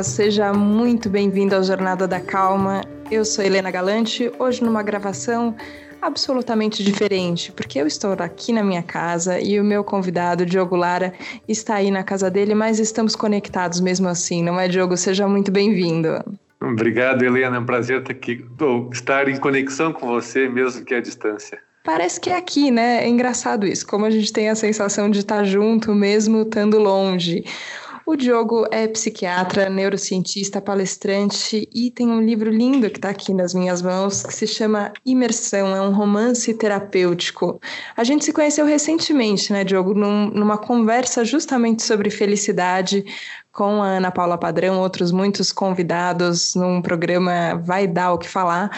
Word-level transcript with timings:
Olá, 0.00 0.04
seja 0.04 0.50
muito 0.54 1.10
bem-vindo 1.10 1.54
ao 1.54 1.62
Jornada 1.62 2.08
da 2.08 2.18
Calma. 2.18 2.80
Eu 3.10 3.22
sou 3.22 3.44
Helena 3.44 3.70
Galante, 3.70 4.32
hoje 4.38 4.64
numa 4.64 4.82
gravação 4.82 5.54
absolutamente 6.00 6.82
diferente, 6.82 7.52
porque 7.52 7.78
eu 7.78 7.86
estou 7.86 8.12
aqui 8.12 8.50
na 8.50 8.64
minha 8.64 8.82
casa 8.82 9.38
e 9.38 9.60
o 9.60 9.62
meu 9.62 9.84
convidado, 9.84 10.46
Diogo 10.46 10.74
Lara, 10.74 11.12
está 11.46 11.74
aí 11.74 11.90
na 11.90 12.02
casa 12.02 12.30
dele, 12.30 12.54
mas 12.54 12.78
estamos 12.78 13.14
conectados 13.14 13.78
mesmo 13.78 14.08
assim, 14.08 14.42
não 14.42 14.58
é, 14.58 14.68
Diogo? 14.68 14.96
Seja 14.96 15.28
muito 15.28 15.52
bem-vindo. 15.52 16.08
Obrigado, 16.62 17.22
Helena. 17.22 17.58
É 17.58 17.60
um 17.60 17.66
prazer 17.66 18.02
estar 18.90 19.28
em 19.28 19.36
conexão 19.36 19.92
com 19.92 20.06
você, 20.06 20.48
mesmo 20.48 20.82
que 20.82 20.94
à 20.94 21.00
distância. 21.02 21.58
Parece 21.84 22.20
que 22.20 22.28
é 22.28 22.36
aqui, 22.36 22.70
né? 22.70 23.04
É 23.04 23.08
engraçado 23.08 23.66
isso, 23.66 23.86
como 23.86 24.04
a 24.04 24.10
gente 24.10 24.32
tem 24.32 24.48
a 24.48 24.54
sensação 24.54 25.10
de 25.10 25.20
estar 25.20 25.44
junto, 25.44 25.94
mesmo 25.94 26.42
estando 26.42 26.78
longe. 26.78 27.44
O 28.10 28.16
Diogo 28.16 28.66
é 28.72 28.88
psiquiatra, 28.88 29.70
neurocientista, 29.70 30.60
palestrante 30.60 31.68
e 31.72 31.92
tem 31.92 32.08
um 32.08 32.20
livro 32.20 32.50
lindo 32.50 32.90
que 32.90 32.98
está 32.98 33.10
aqui 33.10 33.32
nas 33.32 33.54
minhas 33.54 33.80
mãos 33.82 34.24
que 34.24 34.34
se 34.34 34.48
chama 34.48 34.92
Imersão, 35.06 35.76
é 35.76 35.80
um 35.80 35.92
romance 35.92 36.52
terapêutico. 36.54 37.60
A 37.96 38.02
gente 38.02 38.24
se 38.24 38.32
conheceu 38.32 38.66
recentemente, 38.66 39.52
né, 39.52 39.62
Diogo, 39.62 39.94
num, 39.94 40.28
numa 40.28 40.58
conversa 40.58 41.24
justamente 41.24 41.84
sobre 41.84 42.10
felicidade 42.10 43.04
com 43.52 43.80
a 43.80 43.86
Ana 43.86 44.10
Paula 44.10 44.36
Padrão, 44.36 44.80
outros 44.80 45.12
muitos 45.12 45.52
convidados 45.52 46.56
num 46.56 46.82
programa 46.82 47.62
Vai 47.64 47.86
Dar 47.86 48.12
o 48.12 48.18
que 48.18 48.28
Falar. 48.28 48.70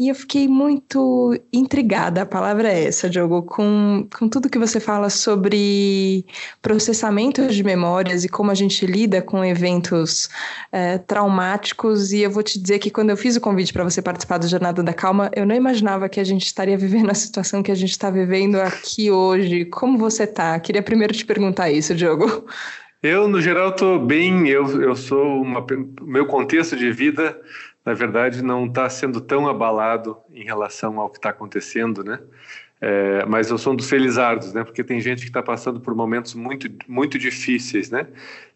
E 0.00 0.08
eu 0.08 0.14
fiquei 0.14 0.48
muito 0.48 1.38
intrigada, 1.52 2.22
a 2.22 2.26
palavra 2.26 2.72
é 2.72 2.84
essa, 2.84 3.10
Diogo, 3.10 3.42
com, 3.42 4.08
com 4.18 4.30
tudo 4.30 4.48
que 4.48 4.58
você 4.58 4.80
fala 4.80 5.10
sobre 5.10 6.24
processamento 6.62 7.46
de 7.48 7.62
memórias 7.62 8.24
e 8.24 8.28
como 8.30 8.50
a 8.50 8.54
gente 8.54 8.86
lida 8.86 9.20
com 9.20 9.44
eventos 9.44 10.30
é, 10.72 10.96
traumáticos. 10.96 12.12
E 12.12 12.20
eu 12.20 12.30
vou 12.30 12.42
te 12.42 12.58
dizer 12.58 12.78
que 12.78 12.90
quando 12.90 13.10
eu 13.10 13.16
fiz 13.18 13.36
o 13.36 13.42
convite 13.42 13.74
para 13.74 13.84
você 13.84 14.00
participar 14.00 14.38
do 14.38 14.48
Jornada 14.48 14.82
da 14.82 14.94
Calma, 14.94 15.30
eu 15.36 15.44
não 15.44 15.54
imaginava 15.54 16.08
que 16.08 16.18
a 16.18 16.24
gente 16.24 16.46
estaria 16.46 16.78
vivendo 16.78 17.10
a 17.10 17.14
situação 17.14 17.62
que 17.62 17.70
a 17.70 17.74
gente 17.74 17.90
está 17.90 18.10
vivendo 18.10 18.56
aqui 18.56 19.10
hoje. 19.10 19.66
Como 19.66 19.98
você 19.98 20.24
está? 20.24 20.58
Queria 20.60 20.80
primeiro 20.80 21.12
te 21.12 21.26
perguntar 21.26 21.70
isso, 21.70 21.94
Diogo. 21.94 22.46
Eu, 23.02 23.28
no 23.28 23.40
geral, 23.42 23.68
estou 23.68 23.98
bem. 23.98 24.48
Eu, 24.48 24.80
eu 24.80 24.96
sou 24.96 25.42
uma, 25.42 25.62
meu 26.00 26.24
contexto 26.24 26.74
de 26.74 26.90
vida 26.90 27.38
na 27.84 27.94
verdade, 27.94 28.42
não 28.42 28.66
está 28.66 28.88
sendo 28.88 29.20
tão 29.20 29.48
abalado 29.48 30.16
em 30.32 30.44
relação 30.44 31.00
ao 31.00 31.08
que 31.08 31.18
está 31.18 31.30
acontecendo, 31.30 32.04
né? 32.04 32.20
É, 32.80 33.24
mas 33.26 33.50
eu 33.50 33.58
sou 33.58 33.72
um 33.72 33.76
dos 33.76 33.88
felizardos, 33.88 34.52
né? 34.52 34.64
Porque 34.64 34.82
tem 34.82 35.00
gente 35.00 35.20
que 35.22 35.28
está 35.28 35.42
passando 35.42 35.80
por 35.80 35.94
momentos 35.94 36.34
muito, 36.34 36.68
muito 36.88 37.18
difíceis, 37.18 37.90
né? 37.90 38.06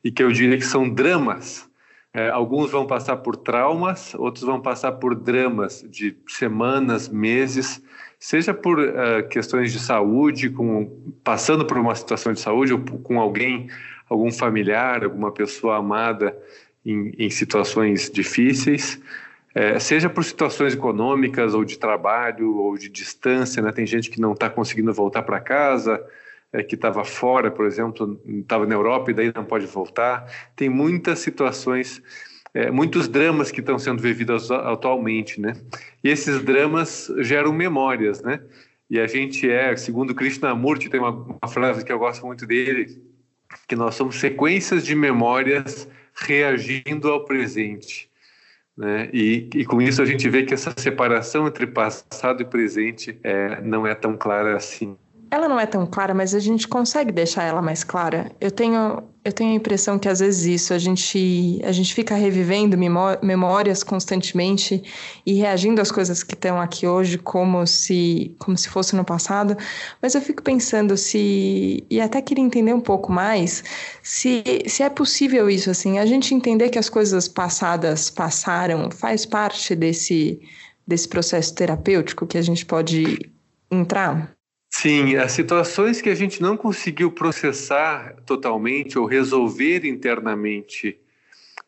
E 0.02 0.10
que 0.10 0.22
eu 0.22 0.32
diria 0.32 0.56
que 0.56 0.64
são 0.64 0.88
dramas. 0.88 1.68
É, 2.12 2.30
alguns 2.30 2.70
vão 2.70 2.86
passar 2.86 3.16
por 3.18 3.36
traumas, 3.36 4.14
outros 4.14 4.44
vão 4.44 4.60
passar 4.60 4.92
por 4.92 5.14
dramas 5.14 5.84
de 5.90 6.16
semanas, 6.28 7.08
meses, 7.08 7.82
seja 8.18 8.54
por 8.54 8.78
uh, 8.78 9.28
questões 9.28 9.72
de 9.72 9.80
saúde, 9.80 10.48
com, 10.48 11.12
passando 11.24 11.66
por 11.66 11.76
uma 11.76 11.94
situação 11.94 12.32
de 12.32 12.40
saúde 12.40 12.72
ou 12.72 12.78
com 12.80 13.20
alguém, 13.20 13.68
algum 14.08 14.30
familiar, 14.30 15.02
alguma 15.02 15.32
pessoa 15.32 15.78
amada 15.78 16.36
em, 16.84 17.12
em 17.18 17.30
situações 17.30 18.10
difíceis, 18.10 19.00
é, 19.54 19.78
seja 19.78 20.10
por 20.10 20.24
situações 20.24 20.74
econômicas 20.74 21.54
ou 21.54 21.64
de 21.64 21.78
trabalho 21.78 22.56
ou 22.56 22.76
de 22.76 22.88
distância, 22.88 23.62
né? 23.62 23.70
Tem 23.70 23.86
gente 23.86 24.10
que 24.10 24.20
não 24.20 24.32
está 24.32 24.50
conseguindo 24.50 24.92
voltar 24.92 25.22
para 25.22 25.40
casa, 25.40 26.04
é, 26.52 26.62
que 26.62 26.74
estava 26.74 27.04
fora, 27.04 27.50
por 27.50 27.64
exemplo, 27.64 28.20
estava 28.26 28.66
na 28.66 28.74
Europa 28.74 29.10
e 29.10 29.14
daí 29.14 29.32
não 29.34 29.44
pode 29.44 29.66
voltar. 29.66 30.26
Tem 30.56 30.68
muitas 30.68 31.20
situações, 31.20 32.02
é, 32.52 32.68
muitos 32.70 33.06
dramas 33.06 33.52
que 33.52 33.60
estão 33.60 33.78
sendo 33.78 34.02
vividos 34.02 34.50
atualmente, 34.50 35.40
né? 35.40 35.54
E 36.02 36.08
esses 36.08 36.42
dramas 36.42 37.12
geram 37.18 37.52
memórias, 37.52 38.22
né? 38.22 38.40
E 38.90 38.98
a 38.98 39.06
gente 39.06 39.48
é, 39.48 39.76
segundo 39.76 40.14
Krishnamurti, 40.14 40.88
tem 40.88 40.98
uma, 40.98 41.10
uma 41.10 41.48
frase 41.48 41.84
que 41.84 41.92
eu 41.92 41.98
gosto 41.98 42.26
muito 42.26 42.44
dele, 42.44 43.00
que 43.68 43.76
nós 43.76 43.94
somos 43.94 44.16
sequências 44.16 44.84
de 44.84 44.96
memórias 44.96 45.88
reagindo 46.14 47.10
ao 47.10 47.24
presente. 47.24 48.08
Né? 48.76 49.08
E, 49.12 49.48
e, 49.54 49.64
com 49.64 49.80
isso 49.80 50.02
a 50.02 50.04
gente 50.04 50.28
vê 50.28 50.42
que 50.42 50.52
essa 50.52 50.74
separação 50.76 51.46
entre 51.46 51.66
passado 51.66 52.42
e 52.42 52.44
presente 52.44 53.18
é, 53.22 53.60
não 53.60 53.86
é 53.86 53.94
tão 53.94 54.16
clara 54.16 54.56
assim. 54.56 54.96
Ela 55.30 55.48
não 55.48 55.58
é 55.58 55.66
tão 55.66 55.86
clara, 55.86 56.12
mas 56.12 56.34
a 56.34 56.40
gente 56.40 56.66
consegue 56.66 57.12
deixar 57.12 57.44
ela 57.44 57.62
mais 57.62 57.84
clara. 57.84 58.30
Eu 58.40 58.50
tenho, 58.50 59.02
eu 59.24 59.32
tenho 59.32 59.52
a 59.52 59.54
impressão 59.54 59.98
que 59.98 60.06
às 60.06 60.20
vezes 60.20 60.44
isso, 60.44 60.74
a 60.74 60.78
gente, 60.78 61.58
a 61.64 61.72
gente 61.72 61.94
fica 61.94 62.14
revivendo 62.14 62.76
memórias 63.22 63.82
constantemente 63.82 64.82
e 65.24 65.32
reagindo 65.32 65.80
às 65.80 65.90
coisas 65.90 66.22
que 66.22 66.34
estão 66.34 66.60
aqui 66.60 66.86
hoje 66.86 67.16
como 67.16 67.66
se, 67.66 68.36
como 68.38 68.54
se 68.54 68.68
fosse 68.68 68.94
no 68.94 69.02
passado. 69.02 69.56
Mas 70.02 70.14
eu 70.14 70.20
fico 70.20 70.42
pensando 70.42 70.94
se, 70.98 71.82
e 71.88 72.00
até 72.02 72.20
queria 72.20 72.44
entender 72.44 72.74
um 72.74 72.80
pouco 72.80 73.10
mais, 73.10 73.64
se, 74.02 74.44
se 74.66 74.82
é 74.82 74.90
possível 74.90 75.48
isso, 75.48 75.70
assim, 75.70 75.98
a 75.98 76.04
gente 76.04 76.34
entender 76.34 76.68
que 76.68 76.78
as 76.78 76.90
coisas 76.90 77.26
passadas 77.26 78.10
passaram, 78.10 78.90
faz 78.90 79.24
parte 79.24 79.74
desse, 79.74 80.38
desse 80.86 81.08
processo 81.08 81.54
terapêutico 81.54 82.26
que 82.26 82.36
a 82.36 82.42
gente 82.42 82.66
pode 82.66 83.32
entrar? 83.70 84.33
Sim, 84.76 85.14
as 85.14 85.30
situações 85.30 86.02
que 86.02 86.10
a 86.10 86.14
gente 86.16 86.42
não 86.42 86.56
conseguiu 86.56 87.10
processar 87.10 88.16
totalmente 88.26 88.98
ou 88.98 89.06
resolver 89.06 89.86
internamente 89.86 90.98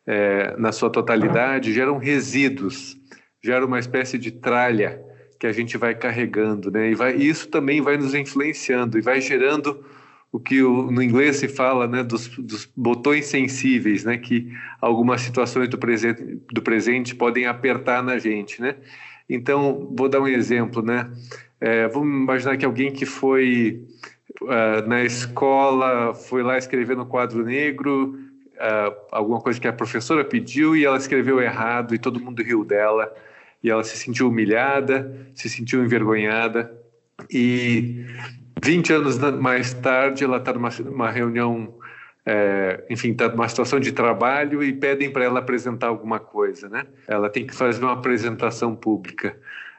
é, 0.05 0.53
na 0.57 0.73
sua 0.73 0.89
totalidade 0.89 1.73
geram 1.73 1.97
resíduos, 1.97 2.99
geram 3.41 3.65
uma 3.65 3.79
espécie 3.79 4.17
de 4.17 4.29
tralha 4.29 5.01
que 5.39 5.47
a 5.47 5.53
gente 5.53 5.77
vai 5.77 5.95
carregando, 5.95 6.69
né? 6.69 6.91
E 6.91 6.95
vai, 6.95 7.15
isso 7.15 7.47
também 7.47 7.79
vai 7.79 7.95
nos 7.95 8.13
influenciando 8.13 8.99
e 8.99 9.01
vai 9.01 9.21
gerando 9.21 9.85
o 10.29 10.37
que 10.37 10.61
o, 10.61 10.91
no 10.91 11.01
inglês 11.01 11.37
se 11.37 11.47
fala, 11.47 11.87
né, 11.87 12.03
dos, 12.03 12.27
dos, 12.27 12.69
botões 12.75 13.27
sensíveis, 13.27 14.03
né, 14.03 14.17
que 14.17 14.51
algumas 14.81 15.21
situações 15.21 15.69
do 15.69 15.77
presente, 15.77 16.41
do 16.51 16.61
presente 16.61 17.15
podem 17.15 17.45
apertar 17.45 18.03
na 18.03 18.19
gente, 18.19 18.61
né? 18.61 18.75
Então, 19.29 19.93
vou 19.95 20.07
dar 20.07 20.21
um 20.21 20.27
exemplo, 20.27 20.81
né? 20.81 21.11
É, 21.59 21.87
vamos 21.87 22.07
imaginar 22.07 22.57
que 22.57 22.65
alguém 22.65 22.91
que 22.91 23.05
foi 23.05 23.83
uh, 24.41 24.87
na 24.87 25.03
escola, 25.03 26.13
foi 26.13 26.43
lá 26.43 26.57
escrever 26.57 26.95
no 26.95 27.05
quadro 27.05 27.43
negro 27.43 28.15
uh, 28.57 28.95
alguma 29.11 29.39
coisa 29.39 29.59
que 29.59 29.67
a 29.67 29.73
professora 29.73 30.23
pediu 30.23 30.75
e 30.75 30.85
ela 30.85 30.97
escreveu 30.97 31.41
errado 31.41 31.95
e 31.95 31.99
todo 31.99 32.19
mundo 32.19 32.43
riu 32.43 32.63
dela 32.63 33.13
e 33.63 33.69
ela 33.69 33.83
se 33.83 33.97
sentiu 33.97 34.29
humilhada, 34.29 35.29
se 35.33 35.49
sentiu 35.49 35.83
envergonhada 35.83 36.71
e 37.29 38.05
20 38.63 38.93
anos 38.93 39.17
mais 39.39 39.73
tarde 39.73 40.23
ela 40.23 40.37
está 40.37 40.53
numa, 40.53 41.09
reunião 41.09 41.73
é, 42.29 42.83
enfim, 42.89 43.11
está 43.11 43.29
numa 43.29 43.47
situação 43.47 43.79
de 43.79 43.93
trabalho 43.93 44.61
e 44.61 44.73
pedem 44.73 45.09
para 45.09 45.23
ela 45.23 45.39
apresentar 45.39 45.87
alguma 45.87 46.19
coisa, 46.19 46.67
né? 46.67 46.85
Ela 47.07 47.29
tem 47.29 47.47
que 47.47 47.55
fazer 47.55 47.81
uma 47.81 47.93
apresentação 47.93 48.75
pública 48.75 49.37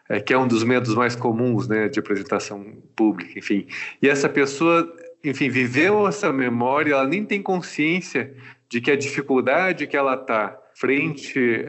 é, 0.09 0.19
que 0.19 0.33
é 0.33 0.39
um 0.39 0.49
dos 0.49 0.65
medos 0.65 0.95
mais 0.95 1.15
comuns, 1.15 1.69
né, 1.69 1.89
de 1.89 1.99
apresentação 1.99 2.65
pública, 2.97 3.39
enfim. 3.39 3.67
E 4.01 4.09
essa 4.09 4.27
pessoa, 4.27 4.91
enfim, 5.23 5.51
viveu 5.51 6.09
essa 6.09 6.33
memória, 6.33 6.95
ela 6.95 7.07
nem 7.07 7.23
tem 7.23 7.43
consciência 7.43 8.35
de 8.67 8.81
que 8.81 8.91
a 8.91 8.97
dificuldade 8.97 9.87
que 9.87 9.97
ela 9.97 10.15
está 10.15 10.59
frente, 10.75 11.67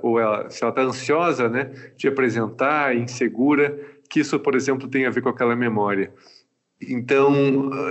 ou 0.00 0.18
ela, 0.18 0.48
se 0.48 0.62
ela 0.62 0.70
está 0.70 0.82
ansiosa, 0.82 1.48
né, 1.48 1.70
de 1.96 2.08
apresentar, 2.08 2.96
insegura, 2.96 3.78
que 4.08 4.20
isso, 4.20 4.38
por 4.40 4.54
exemplo, 4.54 4.88
tem 4.88 5.04
a 5.04 5.10
ver 5.10 5.20
com 5.20 5.28
aquela 5.28 5.54
memória. 5.54 6.10
Então, 6.80 7.32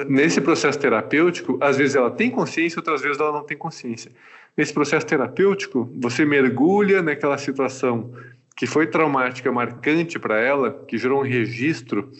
nesse 0.07 0.41
processo 0.41 0.77
terapêutico, 0.77 1.57
às 1.61 1.77
vezes 1.77 1.95
ela 1.95 2.11
tem 2.11 2.29
consciência, 2.29 2.79
outras 2.79 3.01
vezes 3.01 3.19
ela 3.19 3.31
não 3.31 3.43
tem 3.43 3.57
consciência. 3.57 4.11
Nesse 4.55 4.73
processo 4.73 5.05
terapêutico, 5.05 5.89
você 5.99 6.25
mergulha 6.25 7.01
naquela 7.01 7.37
situação 7.37 8.13
que 8.55 8.67
foi 8.67 8.85
traumática, 8.85 9.51
marcante 9.51 10.19
para 10.19 10.39
ela, 10.39 10.83
que 10.87 10.97
gerou 10.97 11.21
um 11.21 11.23
registro 11.23 12.11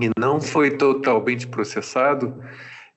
e 0.00 0.08
não 0.16 0.40
foi 0.40 0.70
totalmente 0.70 1.48
processado. 1.48 2.42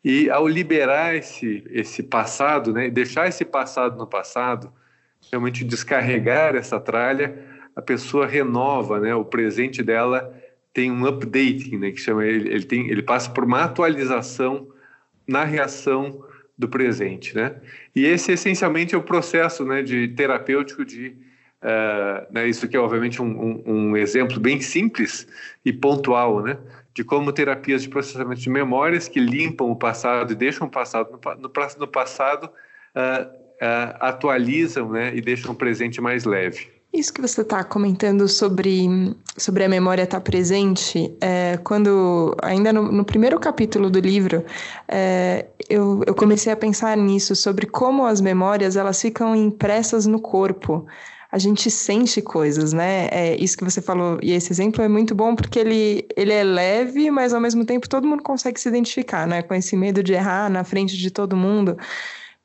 E 0.03 0.29
ao 0.29 0.47
liberar 0.47 1.15
esse, 1.15 1.63
esse 1.71 2.03
passado, 2.03 2.71
né, 2.71 2.89
deixar 2.89 3.27
esse 3.27 3.43
passado 3.43 3.97
no 3.97 4.05
passado, 4.05 4.71
realmente 5.31 5.63
descarregar 5.63 6.55
essa 6.55 6.79
tralha, 6.79 7.35
a 7.75 7.81
pessoa 7.81 8.27
renova, 8.27 8.99
né, 8.99 9.15
o 9.15 9.25
presente 9.25 9.81
dela 9.81 10.33
tem 10.77 10.91
um 10.91 11.07
updating, 11.07 11.75
né, 11.75 11.89
que 11.89 11.99
chama 11.99 12.23
ele, 12.23 12.49
ele 12.49 12.63
tem, 12.63 12.87
ele 12.87 13.01
passa 13.01 13.31
por 13.31 13.43
uma 13.43 13.63
atualização 13.63 14.67
na 15.27 15.43
reação 15.43 16.23
do 16.55 16.69
presente, 16.69 17.35
né? 17.35 17.55
E 17.95 18.05
esse 18.05 18.31
essencialmente 18.31 18.93
é 18.93 18.97
o 18.97 19.01
processo, 19.01 19.65
né, 19.65 19.81
de 19.81 20.07
terapêutico 20.09 20.85
de 20.85 21.25
Uh, 21.57 22.31
né, 22.31 22.47
isso 22.47 22.67
aqui 22.67 22.77
é 22.77 22.79
obviamente 22.79 23.19
um, 23.19 23.25
um, 23.25 23.63
um, 23.65 23.97
exemplo 23.97 24.39
bem 24.39 24.61
simples 24.61 25.27
e 25.65 25.73
pontual, 25.73 26.43
né, 26.43 26.55
de 26.93 27.03
como 27.03 27.33
terapias 27.33 27.81
de 27.81 27.89
processamento 27.89 28.39
de 28.39 28.49
memórias 28.51 29.07
que 29.07 29.19
limpam 29.19 29.65
o 29.65 29.75
passado 29.75 30.31
e 30.31 30.35
deixam 30.35 30.67
o 30.67 30.69
passado 30.69 31.09
no, 31.11 31.35
no, 31.35 31.51
no 31.79 31.87
passado 31.87 32.43
uh, 32.45 33.27
atualizam 33.99 34.91
né, 34.91 35.15
e 35.15 35.19
deixam 35.19 35.51
o 35.51 35.55
presente 35.55 35.99
mais 35.99 36.25
leve. 36.25 36.76
Isso 36.93 37.13
que 37.13 37.21
você 37.21 37.41
está 37.41 37.63
comentando 37.63 38.27
sobre, 38.27 38.87
sobre 39.37 39.63
a 39.63 39.69
memória 39.69 40.03
estar 40.03 40.17
tá 40.17 40.23
presente, 40.23 41.13
é, 41.21 41.57
quando, 41.63 42.35
ainda 42.41 42.71
no, 42.73 42.91
no, 42.91 43.05
primeiro 43.05 43.39
capítulo 43.39 43.89
do 43.89 43.99
livro, 43.99 44.43
é, 44.87 45.45
eu, 45.69 46.01
eu 46.07 46.15
comecei 46.15 46.51
a 46.51 46.55
pensar 46.55 46.97
nisso, 46.97 47.35
sobre 47.35 47.67
como 47.67 48.05
as 48.05 48.21
memórias 48.21 48.75
elas 48.75 49.01
ficam 49.01 49.35
impressas 49.35 50.05
no 50.05 50.19
corpo 50.19 50.87
a 51.31 51.37
gente 51.37 51.69
sente 51.69 52.21
coisas, 52.21 52.71
né? 52.71 53.09
É 53.11 53.35
isso 53.35 53.57
que 53.57 53.63
você 53.63 53.81
falou, 53.81 54.17
e 54.21 54.31
esse 54.31 54.51
exemplo 54.51 54.81
é 54.81 54.87
muito 54.87 55.13
bom 55.13 55.35
porque 55.35 55.59
ele, 55.59 56.07
ele 56.15 56.31
é 56.31 56.43
leve, 56.43 57.11
mas 57.11 57.33
ao 57.33 57.41
mesmo 57.41 57.65
tempo 57.65 57.89
todo 57.89 58.07
mundo 58.07 58.23
consegue 58.23 58.59
se 58.59 58.69
identificar, 58.69 59.27
né? 59.27 59.41
Com 59.41 59.53
esse 59.53 59.75
medo 59.75 60.01
de 60.01 60.13
errar 60.13 60.49
na 60.49 60.63
frente 60.63 60.97
de 60.97 61.11
todo 61.11 61.35
mundo. 61.35 61.77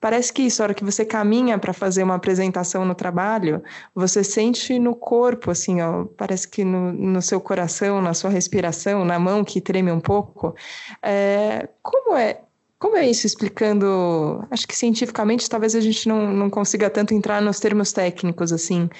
Parece 0.02 0.32
que 0.32 0.42
isso, 0.42 0.60
a 0.60 0.64
hora 0.64 0.74
que 0.74 0.84
você 0.84 1.04
caminha 1.04 1.56
para 1.56 1.72
fazer 1.72 2.02
uma 2.02 2.16
apresentação 2.16 2.84
no 2.84 2.92
trabalho, 2.92 3.62
você 3.94 4.24
sente 4.24 4.76
no 4.76 4.96
corpo, 4.96 5.48
assim, 5.48 5.80
ó, 5.80 6.06
parece 6.16 6.48
que 6.48 6.64
no, 6.64 6.92
no 6.92 7.22
seu 7.22 7.40
coração, 7.40 8.02
na 8.02 8.12
sua 8.12 8.28
respiração, 8.28 9.04
na 9.04 9.16
mão 9.16 9.44
que 9.44 9.60
treme 9.60 9.92
um 9.92 10.00
pouco. 10.00 10.56
É, 11.00 11.68
como 11.80 12.16
é 12.16 12.40
como 12.80 12.96
é 12.96 13.08
isso 13.08 13.28
explicando? 13.28 14.44
Acho 14.50 14.66
que 14.66 14.74
cientificamente 14.74 15.48
talvez 15.48 15.76
a 15.76 15.80
gente 15.80 16.08
não, 16.08 16.32
não 16.32 16.50
consiga 16.50 16.90
tanto 16.90 17.14
entrar 17.14 17.40
nos 17.40 17.60
termos 17.60 17.92
técnicos 17.92 18.52
assim, 18.52 18.90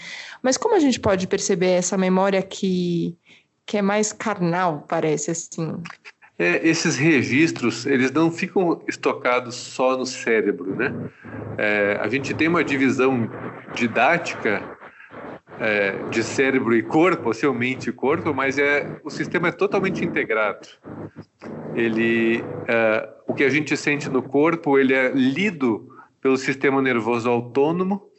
mas 0.40 0.56
como 0.56 0.76
a 0.76 0.78
gente 0.78 1.00
pode 1.00 1.26
perceber 1.26 1.72
essa 1.72 1.98
memória 1.98 2.40
que, 2.43 3.19
que 3.66 3.78
é 3.78 3.82
mais 3.82 4.12
carnal, 4.12 4.84
parece 4.88 5.32
assim? 5.32 5.82
É, 6.42 6.60
esses 6.66 6.96
registros, 6.96 7.86
eles 7.86 8.10
não 8.10 8.28
ficam 8.28 8.82
estocados 8.88 9.54
só 9.54 9.96
no 9.96 10.04
cérebro, 10.04 10.74
né? 10.74 10.92
É, 11.56 11.98
a 12.00 12.08
gente 12.08 12.34
tem 12.34 12.48
uma 12.48 12.64
divisão 12.64 13.30
didática 13.76 14.60
é, 15.60 15.92
de 16.10 16.24
cérebro 16.24 16.74
e 16.74 16.82
corpo, 16.82 17.28
ou 17.28 17.32
seu 17.32 17.54
mente 17.54 17.90
e 17.90 17.92
corpo, 17.92 18.34
mas 18.34 18.58
é, 18.58 19.00
o 19.04 19.10
sistema 19.10 19.48
é 19.48 19.52
totalmente 19.52 20.04
integrado. 20.04 20.66
Ele, 21.76 22.42
é, 22.66 23.08
o 23.28 23.34
que 23.34 23.44
a 23.44 23.48
gente 23.48 23.76
sente 23.76 24.08
no 24.08 24.20
corpo, 24.20 24.76
ele 24.76 24.94
é 24.94 25.12
lido 25.12 25.96
pelo 26.20 26.36
sistema 26.36 26.82
nervoso 26.82 27.30
autônomo, 27.30 28.10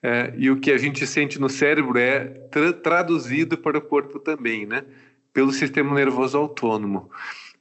é, 0.00 0.32
e 0.38 0.52
o 0.52 0.60
que 0.60 0.70
a 0.70 0.78
gente 0.78 1.04
sente 1.04 1.40
no 1.40 1.48
cérebro 1.48 1.98
é 1.98 2.26
tra 2.48 2.72
traduzido 2.72 3.58
para 3.58 3.78
o 3.78 3.82
corpo 3.82 4.20
também, 4.20 4.64
né? 4.64 4.84
Pelo 5.32 5.50
sistema 5.50 5.92
nervoso 5.92 6.38
autônomo. 6.38 7.10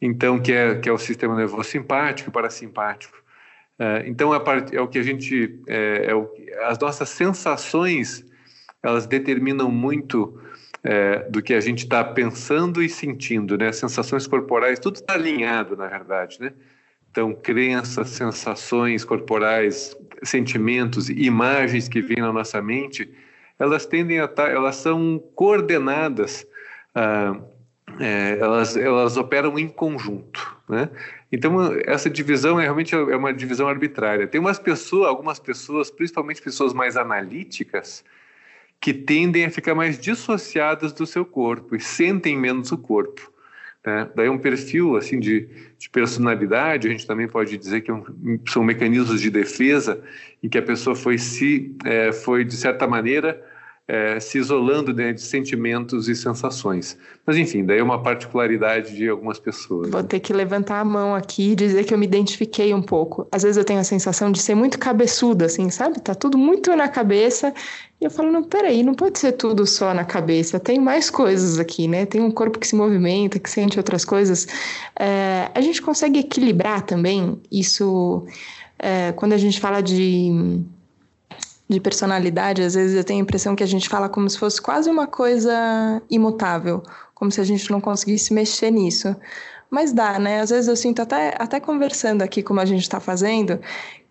Então, 0.02 0.40
que 0.40 0.52
é, 0.52 0.76
que 0.76 0.90
é 0.90 0.92
o 0.92 0.98
sistema 0.98 1.36
nervoso 1.36 1.70
simpático 1.70 2.30
e 2.30 2.34
parasimpático. 2.34 3.18
É, 3.78 4.04
então, 4.08 4.38
part, 4.42 4.76
é 4.76 4.82
o 4.82 4.88
que 4.88 5.00
a 5.00 5.04
gente, 5.04 5.60
é, 5.68 6.06
é 6.10 6.16
o, 6.16 6.30
as 6.66 6.80
nossas 6.80 7.10
sensações 7.10 8.26
elas 8.82 9.08
determinam 9.08 9.72
muito 9.72 10.40
é, 10.84 11.28
do 11.30 11.42
que 11.42 11.56
a 11.56 11.60
gente 11.60 11.80
está 11.80 12.04
pensando 12.04 12.84
e 12.84 12.88
sentindo, 12.88 13.58
né? 13.58 13.72
Sensações 13.72 14.28
corporais, 14.28 14.78
tudo 14.78 14.98
está 14.98 15.16
alinhado, 15.16 15.76
na 15.76 15.88
verdade, 15.88 16.40
né? 16.40 16.54
Então, 17.10 17.34
crenças, 17.34 18.10
sensações 18.10 19.04
corporais, 19.04 19.98
sentimentos, 20.22 21.10
imagens 21.10 21.88
que 21.88 22.02
vêm 22.02 22.18
na 22.18 22.32
nossa 22.32 22.62
mente, 22.62 23.12
elas 23.58 23.88
tendem 23.88 24.20
a 24.20 24.26
estar, 24.26 24.48
tá, 24.48 24.52
elas 24.52 24.76
são 24.76 25.18
coordenadas, 25.34 26.46
ah, 26.94 27.40
é, 28.00 28.38
elas, 28.40 28.76
elas 28.76 29.18
operam 29.18 29.58
em 29.58 29.68
conjunto, 29.68 30.58
né? 30.68 30.90
Então, 31.32 31.74
essa 31.86 32.10
divisão 32.10 32.60
é 32.60 32.64
realmente 32.64 32.96
é 32.96 33.16
uma 33.16 33.34
divisão 33.34 33.68
arbitrária. 33.68 34.28
Tem 34.28 34.40
umas 34.40 34.60
pessoas, 34.60 35.08
algumas 35.08 35.40
pessoas, 35.40 35.92
principalmente 35.92 36.42
pessoas 36.42 36.74
mais 36.74 36.96
analíticas, 36.96 38.04
que 38.80 38.94
tendem 38.94 39.46
a 39.46 39.50
ficar 39.50 39.76
mais 39.76 40.00
dissociadas 40.00 40.94
do 40.94 41.06
seu 41.06 41.26
corpo 41.26 41.76
e 41.76 41.80
sentem 41.80 42.38
menos 42.38 42.72
o 42.72 42.78
corpo. 42.78 43.32
Né? 43.86 44.10
Daí 44.16 44.30
um 44.30 44.38
perfil 44.38 44.96
assim 44.98 45.20
de, 45.20 45.48
de, 45.78 45.90
personalidade, 45.90 46.88
a 46.88 46.92
gente 46.92 47.06
também 47.06 47.28
pode 47.28 47.58
dizer 47.58 47.82
que 47.82 47.92
é 47.92 47.96
são 48.48 48.64
mecanismos 48.64 49.22
de 49.22 49.30
defesa 49.30 50.02
em 50.42 50.50
que 50.50 50.58
a 50.58 50.62
pessoa 50.62 50.96
foi 50.96 51.18
se 51.18 51.76
é, 51.86 52.12
foi 52.12 52.44
de 52.44 52.56
certa 52.56 52.88
maneira 52.88 53.44
é, 53.88 54.20
se 54.20 54.40
isolando 54.40 54.92
né, 54.92 55.14
de 55.14 55.22
sentimentos 55.22 56.10
e 56.10 56.16
sensações. 56.16 56.98
Mas 57.26 57.38
enfim, 57.38 57.64
daí 57.64 57.78
é 57.78 57.84
uma 57.84 58.02
particularidade 58.02 58.96
de 58.96 59.08
algumas 59.08 59.40
pessoas. 59.40 59.92
Vou 59.92 60.04
ter 60.04 60.20
que 60.20 60.34
levantar 60.34 60.80
a 60.80 60.86
mão 60.86 61.14
aqui 61.14 61.52
e 61.52 61.56
dizer 61.56 61.84
que 61.84 61.94
eu 61.94 61.98
me 61.98 62.06
identifiquei 62.06 62.74
um 62.74 62.82
pouco. 62.82 63.28
Às 63.32 63.44
vezes 63.44 63.58
eu 63.58 63.64
tenho 63.64 63.80
a 63.80 63.84
sensação 63.84 64.32
de 64.32 64.40
ser 64.40 64.56
muito 64.56 64.80
cabeçuda, 64.80 65.46
assim, 65.46 65.70
sabe? 65.70 66.00
Tá 66.02 66.16
tudo 66.16 66.38
muito 66.38 66.76
na 66.76 66.88
cabeça. 66.88 67.54
E 68.02 68.06
eu 68.06 68.10
falo, 68.10 68.32
não, 68.32 68.44
peraí, 68.44 68.82
não 68.82 68.96
pode 68.96 69.20
ser 69.20 69.34
tudo 69.34 69.68
só 69.68 69.94
na 69.94 70.04
cabeça. 70.04 70.60
Tem 70.60 70.80
mais 70.80 71.12
coisas 71.12 71.60
aqui, 71.60 71.88
né? 71.88 72.08
Tem 72.08 72.22
um 72.22 72.32
corpo 72.32 72.58
que 72.58 72.68
se 72.68 72.76
movimenta, 72.76 73.38
que 73.38 73.50
sente 73.50 73.78
outras 73.78 74.04
coisas. 74.04 74.48
É, 75.00 75.52
a 75.54 75.62
gente 75.62 75.80
consegue 75.82 76.20
equilibrar 76.20 76.82
também 76.82 77.40
isso 77.52 78.26
é, 78.80 79.12
quando 79.12 79.34
a 79.34 79.38
gente 79.38 79.60
fala 79.60 79.82
de 79.82 80.64
de 81.68 81.80
personalidade, 81.80 82.62
às 82.62 82.76
vezes 82.76 82.96
eu 82.96 83.04
tenho 83.04 83.20
a 83.20 83.24
impressão 83.24 83.56
que 83.56 83.64
a 83.64 83.68
gente 83.68 83.90
fala 83.90 84.08
como 84.08 84.30
se 84.30 84.38
fosse 84.38 84.62
quase 84.62 84.90
uma 84.90 85.08
coisa 85.08 86.02
imutável, 86.10 86.84
como 87.14 87.32
se 87.32 87.42
a 87.42 87.44
gente 87.44 87.72
não 87.72 87.82
conseguisse 87.82 88.34
mexer 88.34 88.72
nisso. 88.72 89.16
Mas 89.70 89.92
dá, 89.92 90.20
né? 90.20 90.42
Às 90.42 90.52
vezes 90.52 90.68
eu 90.68 90.76
sinto 90.76 91.02
até, 91.02 91.36
até 91.40 91.60
conversando 91.60 92.22
aqui 92.22 92.44
como 92.44 92.60
a 92.60 92.66
gente 92.66 92.84
está 92.84 93.00
fazendo, 93.00 93.60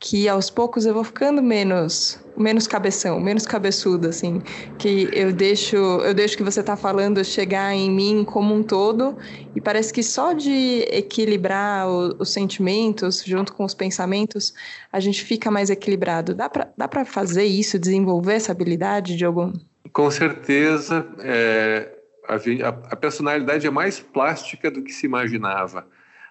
que 0.01 0.29
aos 0.29 0.51
poucos 0.51 0.85
eu 0.85 0.95
vou 0.95 1.05
ficando 1.05 1.41
menos 1.41 2.19
menos 2.37 2.67
cabeção, 2.67 3.21
menos 3.21 3.47
cabeçuda, 3.47 4.09
assim, 4.09 4.43
que 4.79 5.09
eu 5.13 5.33
deixo 5.33 5.77
eu 5.77 6.15
deixo 6.15 6.37
que 6.37 6.43
você 6.43 6.61
está 6.61 6.77
falando 6.77 7.25
chegar 7.25 7.75
em 7.75 7.91
mim 7.91 8.25
como 8.25 8.55
um 8.55 8.63
todo 8.63 9.17
e 9.55 9.61
parece 9.61 9.93
que 9.93 10.03
só 10.03 10.33
de 10.33 10.85
equilibrar 10.91 11.89
o, 11.89 12.17
os 12.19 12.33
sentimentos 12.33 13.23
junto 13.25 13.53
com 13.53 13.65
os 13.65 13.75
pensamentos 13.75 14.53
a 14.93 15.01
gente 15.01 15.23
fica 15.25 15.51
mais 15.51 15.71
equilibrado. 15.71 16.35
Dá 16.35 16.49
para 16.49 16.71
dá 16.77 16.89
para 16.89 17.05
fazer 17.05 17.45
isso, 17.45 17.79
desenvolver 17.79 18.35
essa 18.35 18.53
habilidade 18.53 19.17
de 19.17 19.25
algum? 19.25 19.53
Com 19.93 20.11
certeza, 20.11 21.07
é, 21.21 21.89
a, 22.29 22.69
a 22.93 22.97
personalidade 22.97 23.67
é 23.67 23.71
mais 23.71 24.01
plástica 24.01 24.71
do 24.71 24.83
que 24.83 24.93
se 24.93 25.07
imaginava. 25.07 25.87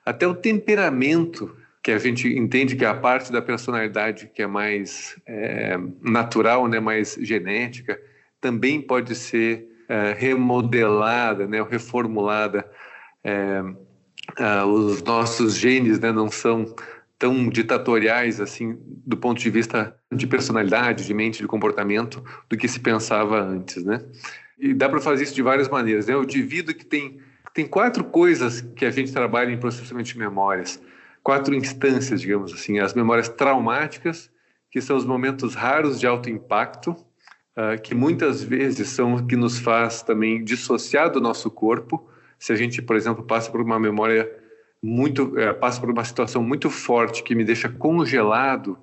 Até 0.05 0.27
o 0.27 0.35
temperamento, 0.35 1.55
que 1.83 1.91
a 1.91 1.99
gente 1.99 2.29
entende 2.29 2.77
que 2.77 2.85
a 2.85 2.95
parte 2.95 3.29
da 3.29 3.41
personalidade 3.41 4.31
que 4.33 4.41
é 4.41 4.47
mais 4.47 5.19
é, 5.27 5.77
natural, 6.01 6.65
né, 6.69 6.79
mais 6.79 7.17
genética, 7.19 7.99
também 8.39 8.81
pode 8.81 9.13
ser 9.13 9.67
é, 9.89 10.13
remodelada, 10.17 11.45
né, 11.45 11.61
reformulada. 11.61 12.65
É, 13.21 13.61
é, 14.39 14.63
os 14.63 15.03
nossos 15.03 15.57
genes 15.57 15.99
né, 15.99 16.09
não 16.13 16.31
são 16.31 16.73
tão 17.19 17.49
ditatoriais 17.49 18.39
assim 18.39 18.77
do 19.05 19.17
ponto 19.17 19.41
de 19.41 19.49
vista 19.49 19.93
de 20.11 20.25
personalidade, 20.25 21.05
de 21.05 21.13
mente, 21.13 21.41
de 21.41 21.47
comportamento 21.47 22.23
do 22.49 22.55
que 22.55 22.67
se 22.67 22.79
pensava 22.79 23.41
antes, 23.41 23.83
né? 23.83 24.01
E 24.57 24.73
dá 24.73 24.87
para 24.87 25.01
fazer 25.01 25.23
isso 25.23 25.35
de 25.35 25.41
várias 25.41 25.67
maneiras. 25.67 26.07
Né? 26.07 26.13
Eu 26.13 26.23
divido 26.23 26.73
que 26.73 26.85
tem, 26.85 27.19
tem 27.53 27.67
quatro 27.67 28.05
coisas 28.05 28.61
que 28.61 28.85
a 28.85 28.91
gente 28.91 29.11
trabalha 29.11 29.51
em 29.51 29.57
processamento 29.57 30.09
de 30.09 30.17
memórias, 30.17 30.81
quatro 31.23 31.55
instâncias, 31.55 32.21
digamos 32.21 32.53
assim. 32.53 32.79
As 32.79 32.93
memórias 32.93 33.29
traumáticas, 33.29 34.29
que 34.69 34.81
são 34.81 34.97
os 34.97 35.05
momentos 35.05 35.55
raros 35.55 35.99
de 35.99 36.05
alto 36.05 36.29
impacto, 36.29 36.91
uh, 36.91 37.81
que 37.81 37.95
muitas 37.95 38.43
vezes 38.43 38.89
são 38.89 39.15
o 39.15 39.25
que 39.25 39.35
nos 39.35 39.57
faz 39.57 40.01
também 40.01 40.43
dissociar 40.43 41.09
do 41.09 41.21
nosso 41.21 41.49
corpo. 41.49 42.09
Se 42.37 42.51
a 42.51 42.55
gente, 42.55 42.81
por 42.81 42.95
exemplo, 42.95 43.23
passa 43.23 43.49
por 43.49 43.61
uma 43.61 43.79
memória 43.79 44.29
muito, 44.81 45.35
uh, 45.35 45.57
passa 45.59 45.79
por 45.79 45.89
uma 45.89 46.03
situação 46.03 46.43
muito 46.43 46.69
forte 46.69 47.23
que 47.23 47.33
me 47.33 47.45
deixa 47.45 47.69
congelado, 47.69 48.77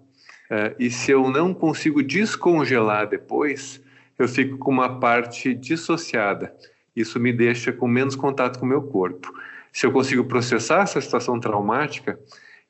uh, 0.50 0.74
e 0.78 0.90
se 0.90 1.10
eu 1.10 1.30
não 1.30 1.52
consigo 1.52 2.02
descongelar 2.02 3.06
depois, 3.06 3.82
eu 4.18 4.26
fico 4.26 4.56
com 4.56 4.70
uma 4.70 4.98
parte 4.98 5.52
dissociada. 5.54 6.54
Isso 6.94 7.20
me 7.20 7.32
deixa 7.32 7.72
com 7.72 7.86
menos 7.86 8.16
contato 8.16 8.58
com 8.58 8.66
o 8.66 8.68
meu 8.68 8.82
corpo. 8.82 9.32
Se 9.72 9.86
eu 9.86 9.92
consigo 9.92 10.24
processar 10.24 10.82
essa 10.82 11.00
situação 11.00 11.38
traumática 11.38 12.18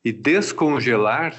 e 0.04 0.12
descongelar 0.12 1.35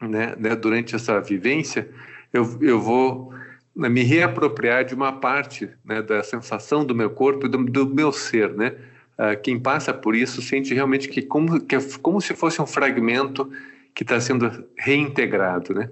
né, 0.00 0.34
né, 0.38 0.56
durante 0.56 0.94
essa 0.94 1.20
vivência, 1.20 1.88
eu, 2.32 2.58
eu 2.60 2.80
vou 2.80 3.32
né, 3.74 3.88
me 3.88 4.02
reapropriar 4.02 4.84
de 4.84 4.94
uma 4.94 5.12
parte 5.12 5.68
né, 5.84 6.02
da 6.02 6.22
sensação 6.22 6.84
do 6.84 6.94
meu 6.94 7.10
corpo 7.10 7.46
e 7.46 7.48
do, 7.48 7.64
do 7.64 7.86
meu 7.86 8.12
ser. 8.12 8.52
Né? 8.54 8.74
Uh, 9.18 9.40
quem 9.42 9.58
passa 9.58 9.92
por 9.92 10.14
isso 10.14 10.40
sente 10.40 10.72
realmente 10.72 11.08
que, 11.08 11.22
como, 11.22 11.60
que 11.60 11.76
é 11.76 11.78
como 12.00 12.20
se 12.20 12.34
fosse 12.34 12.60
um 12.62 12.66
fragmento 12.66 13.50
que 13.94 14.02
está 14.02 14.20
sendo 14.20 14.64
reintegrado. 14.78 15.74
Né? 15.74 15.90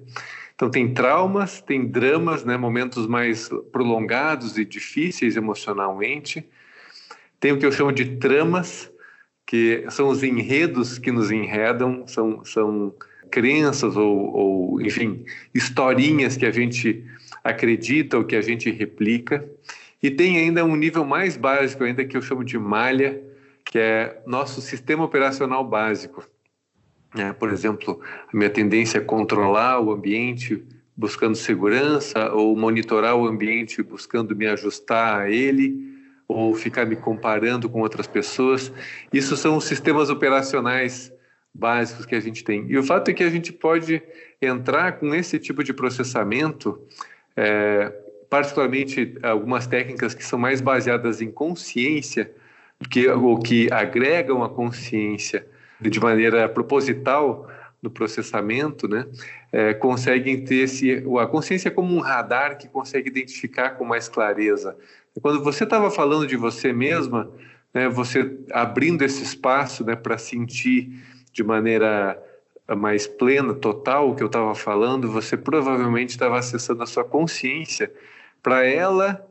Então 0.55 0.71
tem 0.71 0.93
traumas, 0.93 1.61
tem 1.61 1.87
dramas, 1.87 2.45
né, 2.45 2.57
momentos 2.57 3.07
mais 3.07 3.49
prolongados 3.71 4.59
e 4.59 4.65
difíceis 4.65 5.37
emocionalmente. 5.37 6.49
Tem 7.39 7.53
o 7.53 7.59
que 7.59 7.65
eu 7.65 7.71
chamo 7.71 7.93
de 7.93 8.17
tramas, 8.17 8.91
que 9.49 9.87
são 9.89 10.11
os 10.11 10.23
enredos 10.23 10.99
que 10.99 11.11
nos 11.11 11.31
enredam, 11.31 12.07
são, 12.07 12.45
são 12.45 12.95
crenças 13.31 13.97
ou, 13.97 14.19
ou, 14.35 14.81
enfim, 14.83 15.25
historinhas 15.55 16.37
que 16.37 16.45
a 16.45 16.51
gente 16.51 17.03
acredita 17.43 18.19
ou 18.19 18.25
que 18.25 18.37
a 18.37 18.43
gente 18.43 18.71
replica. 18.71 19.49
E 20.03 20.11
tem 20.11 20.37
ainda 20.37 20.67
um 20.67 20.77
nível 20.77 21.03
mais 21.03 21.39
básico 21.39 21.83
ainda 21.83 22.05
que 22.05 22.15
eu 22.15 22.21
chamo 22.21 22.45
de 22.45 22.59
malha, 22.59 23.23
que 23.65 23.79
é 23.79 24.21
nosso 24.27 24.61
sistema 24.61 25.03
operacional 25.03 25.65
básico. 25.65 26.29
É, 27.17 27.33
por 27.33 27.51
exemplo, 27.51 28.03
a 28.31 28.37
minha 28.37 28.51
tendência 28.51 28.99
é 28.99 29.01
controlar 29.01 29.81
o 29.81 29.91
ambiente 29.91 30.63
buscando 30.95 31.35
segurança 31.35 32.35
ou 32.35 32.55
monitorar 32.55 33.17
o 33.17 33.27
ambiente 33.27 33.83
buscando 33.83 34.37
me 34.37 34.47
ajustar 34.47 35.23
a 35.23 35.31
ele 35.31 35.98
ou 36.29 36.55
ficar 36.55 36.85
me 36.85 36.95
comparando 36.95 37.69
com 37.69 37.81
outras 37.81 38.07
pessoas. 38.07 38.71
Isso 39.11 39.37
são 39.37 39.57
os 39.57 39.65
sistemas 39.65 40.11
operacionais 40.11 41.11
básicos 41.55 42.05
que 42.05 42.15
a 42.15 42.21
gente 42.21 42.45
tem. 42.45 42.67
E 42.69 42.77
o 42.77 42.83
fato 42.85 43.11
é 43.11 43.15
que 43.15 43.25
a 43.25 43.31
gente 43.31 43.53
pode 43.53 44.03
entrar 44.41 44.93
com 44.93 45.15
esse 45.15 45.39
tipo 45.39 45.65
de 45.65 45.73
processamento, 45.73 46.81
é, 47.35 47.93
particularmente 48.29 49.17
algumas 49.23 49.67
técnicas 49.67 50.15
que 50.15 50.25
são 50.25 50.39
mais 50.39 50.61
baseadas 50.61 51.23
em 51.23 51.31
consciência, 51.31 52.31
que, 52.91 53.09
ou 53.09 53.39
que 53.39 53.73
agregam 53.73 54.45
a 54.45 54.49
consciência 54.49 55.47
de 55.81 55.99
maneira 55.99 56.49
proposital 56.49 57.49
no 57.81 57.91
processamento, 57.91 58.89
né, 58.89 59.07
é, 59.53 59.73
conseguem 59.73 60.45
ter 60.45 60.65
esse, 60.65 61.05
a 61.21 61.27
consciência 61.27 61.71
como 61.71 61.95
um 61.95 62.01
radar 62.01 62.59
que 62.59 62.69
consegue 62.69 63.09
identificar 63.09 63.71
com 63.71 63.85
mais 63.85 64.09
clareza. 64.09 64.77
Quando 65.23 65.43
você 65.43 65.65
estava 65.65 65.91
falando 65.91 66.27
de 66.27 66.37
você 66.37 66.73
mesma, 66.73 67.31
né, 67.73 67.89
você 67.89 68.39
abrindo 68.53 69.03
esse 69.03 69.23
espaço 69.23 69.85
né, 69.85 69.97
para 69.97 70.19
sentir 70.19 70.91
de 71.33 71.43
maneira 71.43 72.23
mais 72.77 73.07
plena, 73.07 73.55
total, 73.55 74.11
o 74.11 74.15
que 74.15 74.23
eu 74.23 74.27
estava 74.27 74.55
falando, 74.55 75.11
você 75.11 75.37
provavelmente 75.37 76.11
estava 76.11 76.39
acessando 76.39 76.83
a 76.83 76.87
sua 76.87 77.05
consciência 77.05 77.93
para 78.43 78.65
ela 78.65 79.27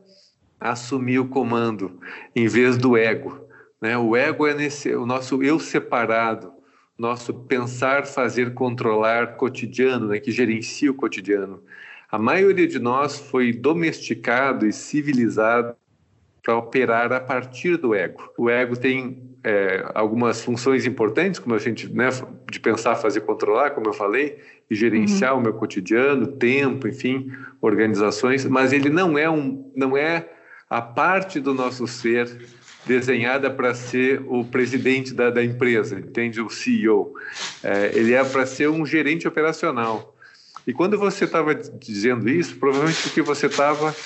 assumir 0.60 1.20
o 1.20 1.28
comando, 1.28 2.00
em 2.34 2.48
vez 2.48 2.76
do 2.76 2.96
ego. 2.96 3.40
Né? 3.80 3.96
O 3.96 4.16
ego 4.16 4.46
é 4.46 4.54
nesse, 4.54 4.92
o 4.94 5.06
nosso 5.06 5.42
eu 5.42 5.60
separado, 5.60 6.52
nosso 6.98 7.32
pensar, 7.32 8.06
fazer, 8.06 8.54
controlar 8.54 9.36
cotidiano, 9.36 10.08
né? 10.08 10.18
que 10.18 10.32
gerencia 10.32 10.90
o 10.90 10.94
cotidiano. 10.94 11.62
A 12.10 12.18
maioria 12.18 12.66
de 12.66 12.78
nós 12.78 13.18
foi 13.18 13.52
domesticado 13.52 14.66
e 14.66 14.72
civilizado 14.72 15.74
para 16.42 16.56
operar 16.56 17.12
a 17.12 17.20
partir 17.20 17.76
do 17.76 17.94
ego. 17.94 18.32
O 18.38 18.48
ego 18.48 18.74
tem 18.74 19.22
é, 19.44 19.84
algumas 19.94 20.42
funções 20.42 20.86
importantes, 20.86 21.38
como 21.38 21.54
a 21.54 21.58
gente, 21.58 21.86
né, 21.92 22.08
de 22.50 22.58
pensar, 22.58 22.96
fazer, 22.96 23.20
controlar, 23.20 23.70
como 23.70 23.88
eu 23.88 23.92
falei, 23.92 24.38
e 24.70 24.74
gerenciar 24.74 25.34
uhum. 25.34 25.40
o 25.40 25.42
meu 25.42 25.52
cotidiano, 25.52 26.26
tempo, 26.26 26.88
enfim, 26.88 27.30
organizações, 27.60 28.46
mas 28.46 28.72
ele 28.72 28.88
não 28.88 29.18
é 29.18 29.28
um, 29.28 29.70
não 29.76 29.94
é 29.94 30.26
a 30.70 30.80
parte 30.80 31.40
do 31.40 31.52
nosso 31.52 31.86
ser 31.86 32.30
desenhada 32.86 33.50
para 33.50 33.74
ser 33.74 34.22
o 34.26 34.44
presidente 34.44 35.12
da, 35.12 35.28
da, 35.28 35.44
empresa, 35.44 35.98
entende? 35.98 36.40
O 36.40 36.48
CEO. 36.48 37.12
É, 37.62 37.92
ele 37.94 38.14
é 38.14 38.24
para 38.24 38.46
ser 38.46 38.70
um 38.70 38.86
gerente 38.86 39.28
operacional. 39.28 40.14
E 40.68 40.72
quando 40.74 40.98
você 40.98 41.24
estava 41.24 41.54
dizendo 41.54 42.28
isso, 42.28 42.58
provavelmente 42.58 43.00
porque 43.04 43.22
você 43.22 43.46
estava 43.46 43.96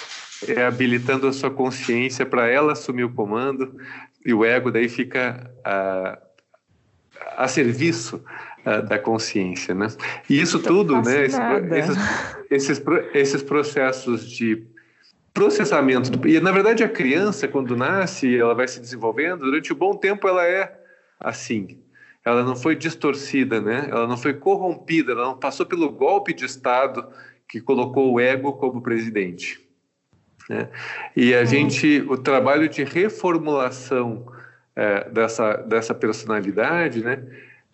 é, 0.47 0.65
habilitando 0.65 1.27
a 1.27 1.33
sua 1.33 1.51
consciência 1.51 2.25
para 2.25 2.47
ela 2.47 2.71
assumir 2.71 3.03
o 3.03 3.13
comando 3.13 3.77
e 4.25 4.33
o 4.33 4.45
ego 4.45 4.71
daí 4.71 4.89
fica 4.89 5.51
a, 5.65 6.21
a 7.37 7.49
serviço 7.49 8.23
a, 8.65 8.81
da 8.81 8.97
consciência, 8.97 9.75
né? 9.75 9.89
E 10.31 10.41
isso 10.41 10.61
tudo, 10.61 11.03
né? 11.03 11.25
Esse, 11.25 11.41
esses, 11.75 11.97
esses, 12.49 12.83
esses 13.13 13.43
processos 13.43 14.31
de 14.31 14.65
processamento 15.35 16.29
e 16.29 16.39
na 16.39 16.53
verdade 16.53 16.85
a 16.85 16.89
criança 16.89 17.49
quando 17.49 17.75
nasce 17.75 18.37
ela 18.37 18.55
vai 18.55 18.69
se 18.69 18.79
desenvolvendo 18.79 19.47
durante 19.47 19.73
um 19.73 19.77
bom 19.77 19.97
tempo 19.97 20.29
ela 20.29 20.47
é 20.47 20.79
assim 21.19 21.79
ela 22.25 22.43
não 22.45 22.57
foi 22.57 22.77
distorcida 22.77 23.61
né 23.61 23.89
ela 23.91 24.07
não 24.07 24.17
foi 24.17 24.35
corrompida 24.35 25.13
ela 25.13 25.25
não 25.25 25.39
passou 25.39 25.67
pelo 25.67 25.91
golpe 25.91 26.33
de 26.33 26.45
estado 26.45 27.07
que 27.49 27.61
colocou 27.61 28.13
o 28.13 28.21
ego 28.21 28.53
como 28.55 28.83
presidente 28.83 29.63
né? 30.49 30.69
E 31.17 31.35
a 31.35 31.41
uhum. 31.41 31.47
gente, 31.47 32.05
o 32.09 32.17
trabalho 32.17 32.69
de 32.69 32.85
reformulação 32.85 34.27
é, 34.75 35.09
dessa, 35.09 35.57
dessa 35.57 35.95
personalidade, 35.95 37.03
né, 37.03 37.23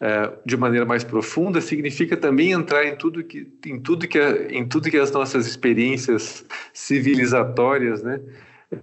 é, 0.01 0.33
de 0.45 0.57
maneira 0.57 0.87
mais 0.87 1.05
profunda, 1.05 1.61
significa 1.61 2.17
também 2.17 2.53
entrar 2.53 2.85
em 2.85 2.97
tudo 2.97 3.23
que, 3.25 3.49
em 3.67 3.81
tudo 3.81 4.07
que, 4.07 4.19
em 4.51 4.67
tudo 4.67 4.91
que 4.91 4.97
as 4.97 5.11
nossas 5.11 5.47
experiências 5.47 6.45
civilizatórias, 6.73 8.03
né, 8.03 8.21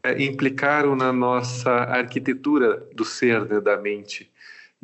é, 0.04 0.22
implicaram 0.24 0.96
na 0.96 1.14
nossa 1.14 1.72
arquitetura 1.72 2.84
do 2.94 3.06
ser, 3.06 3.46
né, 3.46 3.62
da 3.62 3.78
mente. 3.78 4.30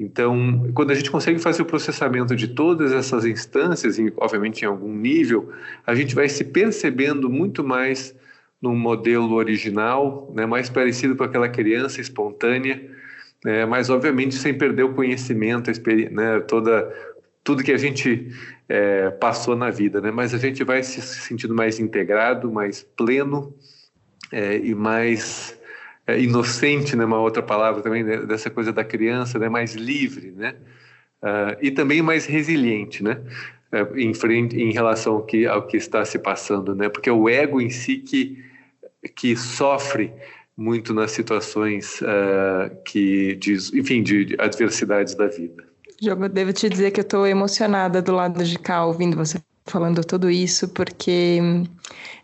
Então, 0.01 0.71
quando 0.73 0.89
a 0.89 0.95
gente 0.95 1.11
consegue 1.11 1.37
fazer 1.37 1.61
o 1.61 1.65
processamento 1.65 2.35
de 2.35 2.47
todas 2.47 2.91
essas 2.91 3.23
instâncias, 3.23 3.99
e 3.99 4.11
obviamente 4.17 4.63
em 4.63 4.65
algum 4.65 4.91
nível, 4.91 5.51
a 5.85 5.93
gente 5.93 6.15
vai 6.15 6.27
se 6.27 6.43
percebendo 6.43 7.29
muito 7.29 7.63
mais 7.63 8.15
num 8.59 8.75
modelo 8.75 9.33
original, 9.35 10.31
né, 10.35 10.43
mais 10.47 10.71
parecido 10.71 11.15
com 11.15 11.23
aquela 11.23 11.47
criança 11.47 12.01
espontânea, 12.01 12.81
né, 13.45 13.63
mas 13.67 13.91
obviamente 13.91 14.33
sem 14.33 14.55
perder 14.55 14.83
o 14.83 14.93
conhecimento, 14.93 15.69
né, 16.11 16.39
toda 16.41 16.91
tudo 17.43 17.63
que 17.63 17.71
a 17.71 17.77
gente 17.77 18.29
é, 18.69 19.09
passou 19.11 19.55
na 19.55 19.71
vida, 19.71 19.99
né? 19.99 20.11
Mas 20.11 20.31
a 20.31 20.37
gente 20.37 20.63
vai 20.63 20.83
se 20.83 21.01
sentindo 21.01 21.55
mais 21.55 21.79
integrado, 21.79 22.51
mais 22.51 22.83
pleno 22.83 23.51
é, 24.31 24.57
e 24.57 24.75
mais 24.75 25.59
é, 26.07 26.19
inocente, 26.19 26.95
né? 26.95 27.05
Uma 27.05 27.19
outra 27.19 27.43
palavra 27.43 27.81
também 27.81 28.03
né? 28.03 28.17
dessa 28.25 28.49
coisa 28.49 28.71
da 28.71 28.83
criança, 28.83 29.39
né? 29.39 29.49
Mais 29.49 29.75
livre, 29.75 30.31
né? 30.31 30.55
Uh, 31.21 31.55
e 31.61 31.69
também 31.69 32.01
mais 32.01 32.25
resiliente, 32.25 33.03
né? 33.03 33.21
Uh, 33.71 33.97
em 33.97 34.13
frente, 34.13 34.59
em 34.59 34.71
relação 34.71 35.13
ao 35.13 35.23
que, 35.23 35.45
ao 35.45 35.67
que 35.67 35.77
está 35.77 36.03
se 36.03 36.17
passando, 36.17 36.75
né? 36.75 36.89
Porque 36.89 37.09
o 37.09 37.29
ego 37.29 37.61
em 37.61 37.69
si 37.69 37.97
que 37.97 38.51
que 39.15 39.35
sofre 39.35 40.13
muito 40.55 40.93
nas 40.93 41.11
situações 41.11 42.01
uh, 42.01 42.75
que, 42.85 43.35
de, 43.35 43.53
enfim, 43.73 44.03
de, 44.03 44.25
de 44.25 44.35
adversidades 44.39 45.15
da 45.15 45.27
vida. 45.27 45.63
Diogo, 45.99 46.25
eu 46.25 46.29
devo 46.29 46.53
te 46.53 46.69
dizer 46.69 46.91
que 46.91 46.99
eu 46.99 47.03
estou 47.03 47.25
emocionada 47.25 48.01
do 48.01 48.11
lado 48.11 48.43
de 48.43 48.57
cá 48.59 48.85
ouvindo 48.85 49.15
você 49.15 49.39
falando 49.65 50.03
tudo 50.03 50.29
isso, 50.29 50.67
porque 50.69 51.39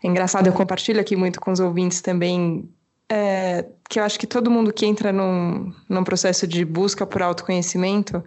é 0.03 0.07
engraçado, 0.07 0.47
eu 0.47 0.53
compartilho 0.53 0.99
aqui 0.99 1.15
muito 1.15 1.39
com 1.39 1.51
os 1.51 1.59
ouvintes 1.59 2.01
também, 2.01 2.67
é, 3.09 3.65
que 3.89 3.99
eu 3.99 4.03
acho 4.03 4.19
que 4.19 4.27
todo 4.27 4.51
mundo 4.51 4.73
que 4.73 4.85
entra 4.85 5.11
num, 5.11 5.73
num 5.87 6.03
processo 6.03 6.45
de 6.45 6.65
busca 6.65 7.05
por 7.05 7.21
autoconhecimento 7.21 8.23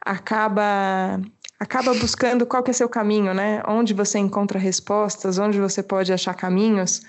acaba 0.00 1.20
acaba 1.60 1.94
buscando 1.94 2.44
qual 2.44 2.62
que 2.62 2.70
é 2.72 2.74
seu 2.74 2.88
caminho, 2.88 3.32
né? 3.32 3.62
Onde 3.68 3.94
você 3.94 4.18
encontra 4.18 4.58
respostas, 4.58 5.38
onde 5.38 5.60
você 5.60 5.80
pode 5.80 6.12
achar 6.12 6.34
caminhos. 6.34 7.02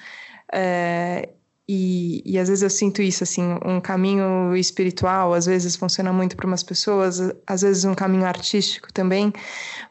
É, 0.53 1.29
e, 1.67 2.21
e, 2.25 2.37
às 2.37 2.49
vezes 2.49 2.61
eu 2.61 2.69
sinto 2.69 3.01
isso, 3.01 3.23
assim, 3.23 3.57
um 3.65 3.79
caminho 3.79 4.53
espiritual, 4.55 5.33
às 5.33 5.45
vezes 5.45 5.77
funciona 5.77 6.11
muito 6.11 6.35
para 6.35 6.45
umas 6.45 6.61
pessoas, 6.61 7.21
às 7.47 7.61
vezes 7.61 7.85
um 7.85 7.95
caminho 7.95 8.25
artístico 8.25 8.91
também, 8.91 9.31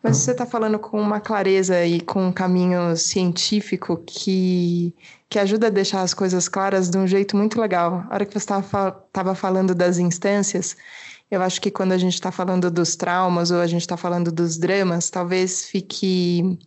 mas 0.03 0.19
você 0.19 0.33
está 0.33 0.45
falando 0.45 0.79
com 0.79 1.01
uma 1.01 1.19
clareza 1.19 1.83
e 1.85 2.03
com 2.03 2.27
um 2.27 2.33
caminho 2.33 2.95
científico 2.95 3.97
que, 4.07 4.95
que 5.31 5.39
ajuda 5.39 5.69
a 5.69 5.71
deixar 5.71 6.03
as 6.03 6.13
coisas 6.13 6.47
claras 6.47 6.91
de 6.91 6.99
um 6.99 7.07
jeito 7.07 7.39
muito 7.39 7.59
legal. 7.59 8.05
A 8.11 8.15
hora 8.15 8.27
que 8.27 8.39
você 8.39 8.53
estava 8.53 9.35
falando 9.35 9.75
das 9.75 9.97
instâncias, 9.97 10.77
eu 11.31 11.41
acho 11.41 11.59
que 11.59 11.71
quando 11.71 11.93
a 11.93 11.99
gente 11.99 12.15
está 12.15 12.31
falando 12.31 12.71
dos 12.71 12.97
traumas 12.97 13.51
ou 13.51 13.61
a 13.63 13.67
gente 13.67 13.81
está 13.81 13.97
falando 13.97 14.31
dos 14.31 14.59
dramas, 14.59 15.09
talvez 15.09 15.65
fique 15.65 16.59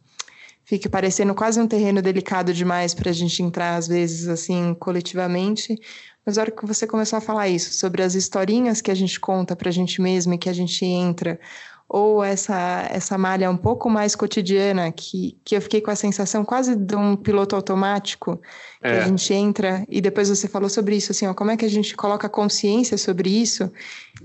fique 0.65 0.89
parecendo 0.89 1.33
quase 1.33 1.61
um 1.61 1.67
terreno 1.67 2.01
delicado 2.01 2.53
demais 2.53 2.93
para 2.93 3.11
a 3.11 3.13
gente 3.13 3.41
entrar, 3.41 3.75
às 3.75 3.87
vezes, 3.87 4.27
assim, 4.27 4.73
coletivamente. 4.73 5.79
Mas 6.25 6.37
a 6.37 6.41
hora 6.41 6.51
que 6.51 6.65
você 6.65 6.87
começou 6.87 7.17
a 7.17 7.21
falar 7.21 7.47
isso, 7.47 7.73
sobre 7.73 8.01
as 8.01 8.15
historinhas 8.15 8.81
que 8.81 8.89
a 8.89 8.95
gente 8.95 9.19
conta 9.19 9.55
para 9.55 9.69
a 9.69 9.71
gente 9.71 10.01
mesmo 10.01 10.33
e 10.33 10.37
que 10.37 10.49
a 10.49 10.53
gente 10.53 10.83
entra, 10.83 11.39
ou 11.87 12.23
essa, 12.23 12.87
essa 12.89 13.15
malha 13.15 13.49
um 13.49 13.57
pouco 13.57 13.89
mais 13.89 14.15
cotidiana, 14.15 14.91
que, 14.91 15.37
que 15.45 15.55
eu 15.55 15.61
fiquei 15.61 15.81
com 15.81 15.91
a 15.91 15.95
sensação 15.95 16.43
quase 16.43 16.75
de 16.75 16.95
um 16.95 17.15
piloto 17.15 17.55
automático, 17.55 18.41
é. 18.85 18.99
a 18.99 19.07
gente 19.07 19.33
entra, 19.33 19.85
e 19.89 20.01
depois 20.01 20.29
você 20.29 20.47
falou 20.47 20.69
sobre 20.69 20.95
isso, 20.95 21.11
assim, 21.11 21.27
ó, 21.27 21.33
como 21.33 21.51
é 21.51 21.57
que 21.57 21.65
a 21.65 21.69
gente 21.69 21.95
coloca 21.95 22.27
consciência 22.27 22.97
sobre 22.97 23.29
isso, 23.29 23.71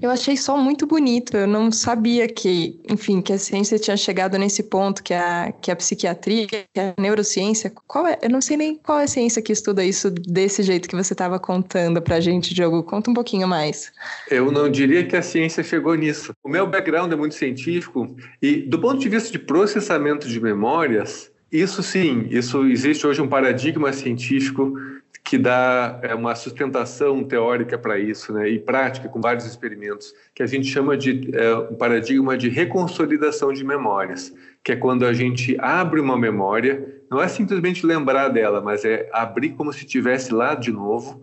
eu 0.01 0.11
achei 0.11 0.37
só 0.37 0.57
muito 0.57 0.87
bonito, 0.87 1.37
eu 1.37 1.47
não 1.47 1.71
sabia 1.71 2.29
que, 2.29 2.81
enfim, 2.89 3.21
que 3.21 3.33
a 3.33 3.39
ciência 3.39 3.79
tinha 3.79 3.97
chegado 3.97 4.39
nesse 4.39 4.63
ponto, 4.63 5.03
que 5.03 5.13
a, 5.13 5.53
que 5.61 5.71
a 5.71 5.77
psiquiatria, 5.77 6.47
que 6.47 6.67
a 6.79 6.95
neurociência, 6.99 7.73
qual 7.87 8.07
é, 8.07 8.19
eu 8.23 8.31
não 8.31 8.41
sei 8.41 8.57
nem 8.57 8.77
qual 8.77 9.01
é 9.01 9.05
a 9.05 9.09
ciência 9.09 9.43
que 9.43 9.53
estuda 9.53 9.85
isso 9.85 10.11
desse 10.11 10.63
jeito 10.63 10.89
que 10.89 10.97
você 10.97 11.13
estava 11.13 11.39
contando 11.39 12.01
pra 12.01 12.21
gente, 12.21 12.55
Diogo, 12.55 12.83
conta 12.83 13.11
um 13.11 13.15
pouquinho 13.15 13.47
mais. 13.47 13.93
Eu 14.31 14.51
não 14.51 14.71
diria 14.71 15.07
que 15.07 15.17
a 15.17 15.23
ciência 15.23 15.63
chegou 15.63 15.95
nisso. 15.95 16.33
O 16.43 16.49
meu 16.49 16.67
background 16.67 17.13
é 17.13 17.17
muito 17.17 17.35
científico, 17.35 17.61
científico 17.61 18.17
e 18.41 18.57
do 18.57 18.81
ponto 18.81 18.99
de 18.99 19.09
vista 19.09 19.31
de 19.31 19.39
processamento 19.39 20.29
de 20.29 20.41
memórias, 20.41 21.31
isso 21.53 21.83
sim, 21.83 22.27
isso 22.31 22.65
existe 22.67 23.07
hoje 23.07 23.21
um 23.21 23.29
paradigma 23.29 23.93
científico 23.93 24.73
que 25.23 25.39
dá 25.39 25.99
é, 26.03 26.15
uma 26.15 26.35
sustentação 26.35 27.23
teórica 27.23 27.79
para 27.79 27.99
isso, 27.99 28.33
né, 28.33 28.49
e 28.49 28.59
prática 28.59 29.09
com 29.09 29.21
vários 29.21 29.45
experimentos, 29.45 30.15
que 30.35 30.43
a 30.43 30.47
gente 30.47 30.67
chama 30.67 30.97
de 30.97 31.31
é, 31.33 31.55
um 31.55 31.75
paradigma 31.75 32.37
de 32.37 32.49
reconsolidação 32.49 33.53
de 33.53 33.63
memórias, 33.63 34.35
que 34.65 34.73
é 34.73 34.77
quando 34.77 35.07
a 35.07 35.13
gente 35.13 35.57
abre 35.61 36.01
uma 36.01 36.19
memória, 36.19 37.01
não 37.11 37.23
é 37.23 37.29
simplesmente 37.29 37.85
lembrar 37.85 38.29
dela, 38.29 38.61
mas 38.61 38.85
é 38.85 39.09
abrir 39.13 39.51
como 39.51 39.73
se 39.73 39.81
estivesse 39.81 40.33
lá 40.33 40.55
de 40.55 40.73
novo. 40.73 41.23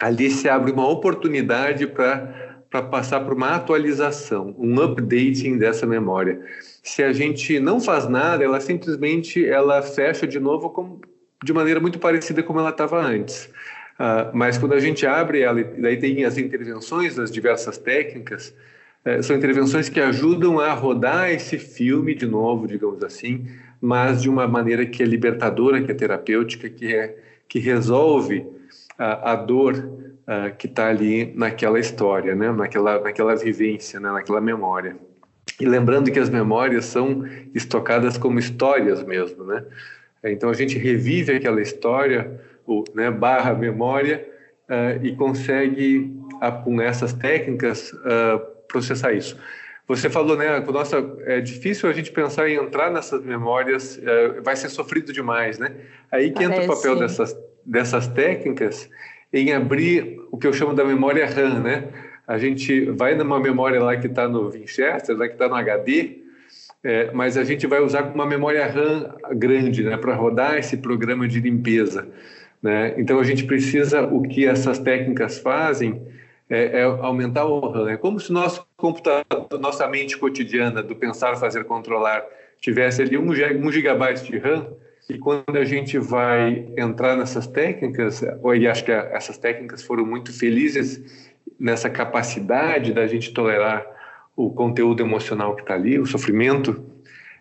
Ali 0.00 0.30
se 0.30 0.48
abre 0.48 0.72
uma 0.72 0.88
oportunidade 0.88 1.86
para 1.86 2.51
para 2.72 2.82
passar 2.82 3.20
por 3.20 3.34
uma 3.34 3.50
atualização, 3.50 4.54
um 4.58 4.80
updating 4.80 5.58
dessa 5.58 5.86
memória. 5.86 6.40
Se 6.82 7.02
a 7.02 7.12
gente 7.12 7.60
não 7.60 7.78
faz 7.78 8.08
nada, 8.08 8.42
ela 8.42 8.58
simplesmente 8.60 9.46
ela 9.46 9.82
fecha 9.82 10.26
de 10.26 10.40
novo 10.40 10.70
como, 10.70 11.02
de 11.44 11.52
maneira 11.52 11.78
muito 11.78 11.98
parecida 11.98 12.42
como 12.42 12.60
ela 12.60 12.70
estava 12.70 12.98
antes. 12.98 13.44
Uh, 14.00 14.32
mas 14.32 14.56
quando 14.56 14.72
a 14.72 14.80
gente 14.80 15.06
abre 15.06 15.42
ela, 15.42 15.62
daí 15.62 15.98
tem 15.98 16.24
as 16.24 16.38
intervenções 16.38 17.14
das 17.14 17.30
diversas 17.30 17.76
técnicas, 17.76 18.54
uh, 19.04 19.22
são 19.22 19.36
intervenções 19.36 19.90
que 19.90 20.00
ajudam 20.00 20.58
a 20.58 20.72
rodar 20.72 21.30
esse 21.30 21.58
filme 21.58 22.14
de 22.14 22.26
novo, 22.26 22.66
digamos 22.66 23.04
assim, 23.04 23.48
mas 23.82 24.22
de 24.22 24.30
uma 24.30 24.48
maneira 24.48 24.86
que 24.86 25.02
é 25.02 25.06
libertadora, 25.06 25.82
que 25.82 25.90
é 25.92 25.94
terapêutica, 25.94 26.70
que 26.70 26.94
é 26.94 27.18
que 27.46 27.58
resolve 27.58 28.46
a 28.98 29.36
dor 29.36 30.11
uh, 30.22 30.54
que 30.56 30.66
está 30.66 30.88
ali 30.88 31.32
naquela 31.34 31.78
história, 31.78 32.34
né? 32.34 32.50
naquela, 32.52 33.00
naquela 33.00 33.34
vivência, 33.36 34.00
né? 34.00 34.10
naquela 34.10 34.40
memória. 34.40 34.96
E 35.60 35.66
lembrando 35.66 36.10
que 36.10 36.18
as 36.18 36.30
memórias 36.30 36.86
são 36.86 37.24
estocadas 37.54 38.16
como 38.16 38.38
histórias 38.38 39.02
mesmo, 39.02 39.44
né? 39.44 39.64
Então 40.24 40.50
a 40.50 40.54
gente 40.54 40.78
revive 40.78 41.32
aquela 41.32 41.60
história, 41.60 42.40
o, 42.66 42.84
né, 42.94 43.10
barra 43.10 43.54
memória, 43.54 44.26
uh, 44.68 45.04
e 45.04 45.14
consegue, 45.16 46.16
uh, 46.34 46.62
com 46.62 46.80
essas 46.80 47.12
técnicas, 47.12 47.92
uh, 47.92 48.40
processar 48.68 49.12
isso. 49.12 49.36
Você 49.88 50.08
falou, 50.08 50.36
né, 50.36 50.60
nossa, 50.60 51.04
é 51.26 51.40
difícil 51.40 51.88
a 51.88 51.92
gente 51.92 52.12
pensar 52.12 52.48
em 52.48 52.54
entrar 52.54 52.90
nessas 52.90 53.22
memórias, 53.22 54.00
vai 54.42 54.54
ser 54.54 54.68
sofrido 54.68 55.12
demais, 55.12 55.58
né? 55.58 55.74
Aí 56.10 56.30
que 56.30 56.44
entra 56.44 56.62
o 56.62 56.66
papel 56.68 56.96
dessas, 56.96 57.36
dessas 57.66 58.06
técnicas 58.06 58.88
em 59.32 59.52
abrir 59.52 60.20
o 60.30 60.36
que 60.36 60.46
eu 60.46 60.52
chamo 60.52 60.74
da 60.74 60.84
memória 60.84 61.26
RAM, 61.26 61.60
né? 61.60 61.88
A 62.26 62.38
gente 62.38 62.84
vai 62.86 63.14
numa 63.14 63.40
memória 63.40 63.82
lá 63.82 63.96
que 63.96 64.06
está 64.06 64.28
no 64.28 64.50
Winchester, 64.50 65.16
lá 65.16 65.26
que 65.26 65.34
está 65.34 65.48
no 65.48 65.54
HD, 65.54 66.18
é, 66.84 67.10
mas 67.12 67.36
a 67.36 67.44
gente 67.44 67.66
vai 67.66 67.80
usar 67.80 68.12
uma 68.14 68.26
memória 68.26 68.66
RAM 68.66 69.14
grande, 69.32 69.82
né, 69.82 69.96
para 69.96 70.14
rodar 70.14 70.56
esse 70.56 70.76
programa 70.76 71.26
de 71.26 71.40
limpeza, 71.40 72.08
né? 72.62 72.94
Então 72.98 73.18
a 73.18 73.24
gente 73.24 73.44
precisa 73.44 74.02
o 74.02 74.22
que 74.22 74.46
essas 74.46 74.78
técnicas 74.78 75.38
fazem 75.38 76.02
é, 76.48 76.80
é 76.80 76.82
aumentar 76.82 77.44
o 77.44 77.68
RAM. 77.68 77.90
É 77.90 77.96
como 77.96 78.20
se 78.20 78.32
nosso 78.32 78.66
computador, 78.76 79.48
nossa 79.60 79.86
mente 79.88 80.18
cotidiana 80.18 80.82
do 80.82 80.94
pensar, 80.94 81.36
fazer, 81.36 81.64
controlar 81.64 82.24
tivesse 82.60 83.02
ali 83.02 83.18
um, 83.18 83.30
um 83.30 83.72
gigabyte 83.72 84.24
de 84.24 84.38
RAM 84.38 84.68
e 85.12 85.18
quando 85.18 85.56
a 85.56 85.64
gente 85.64 85.98
vai 85.98 86.68
entrar 86.74 87.16
nessas 87.16 87.46
técnicas, 87.46 88.22
e 88.22 88.66
acho 88.66 88.82
que 88.82 88.90
essas 88.90 89.36
técnicas 89.36 89.82
foram 89.82 90.06
muito 90.06 90.32
felizes 90.32 91.30
nessa 91.60 91.90
capacidade 91.90 92.94
da 92.94 93.06
gente 93.06 93.34
tolerar 93.34 93.84
o 94.34 94.50
conteúdo 94.50 95.02
emocional 95.02 95.54
que 95.54 95.60
está 95.60 95.74
ali, 95.74 95.98
o 95.98 96.06
sofrimento, 96.06 96.82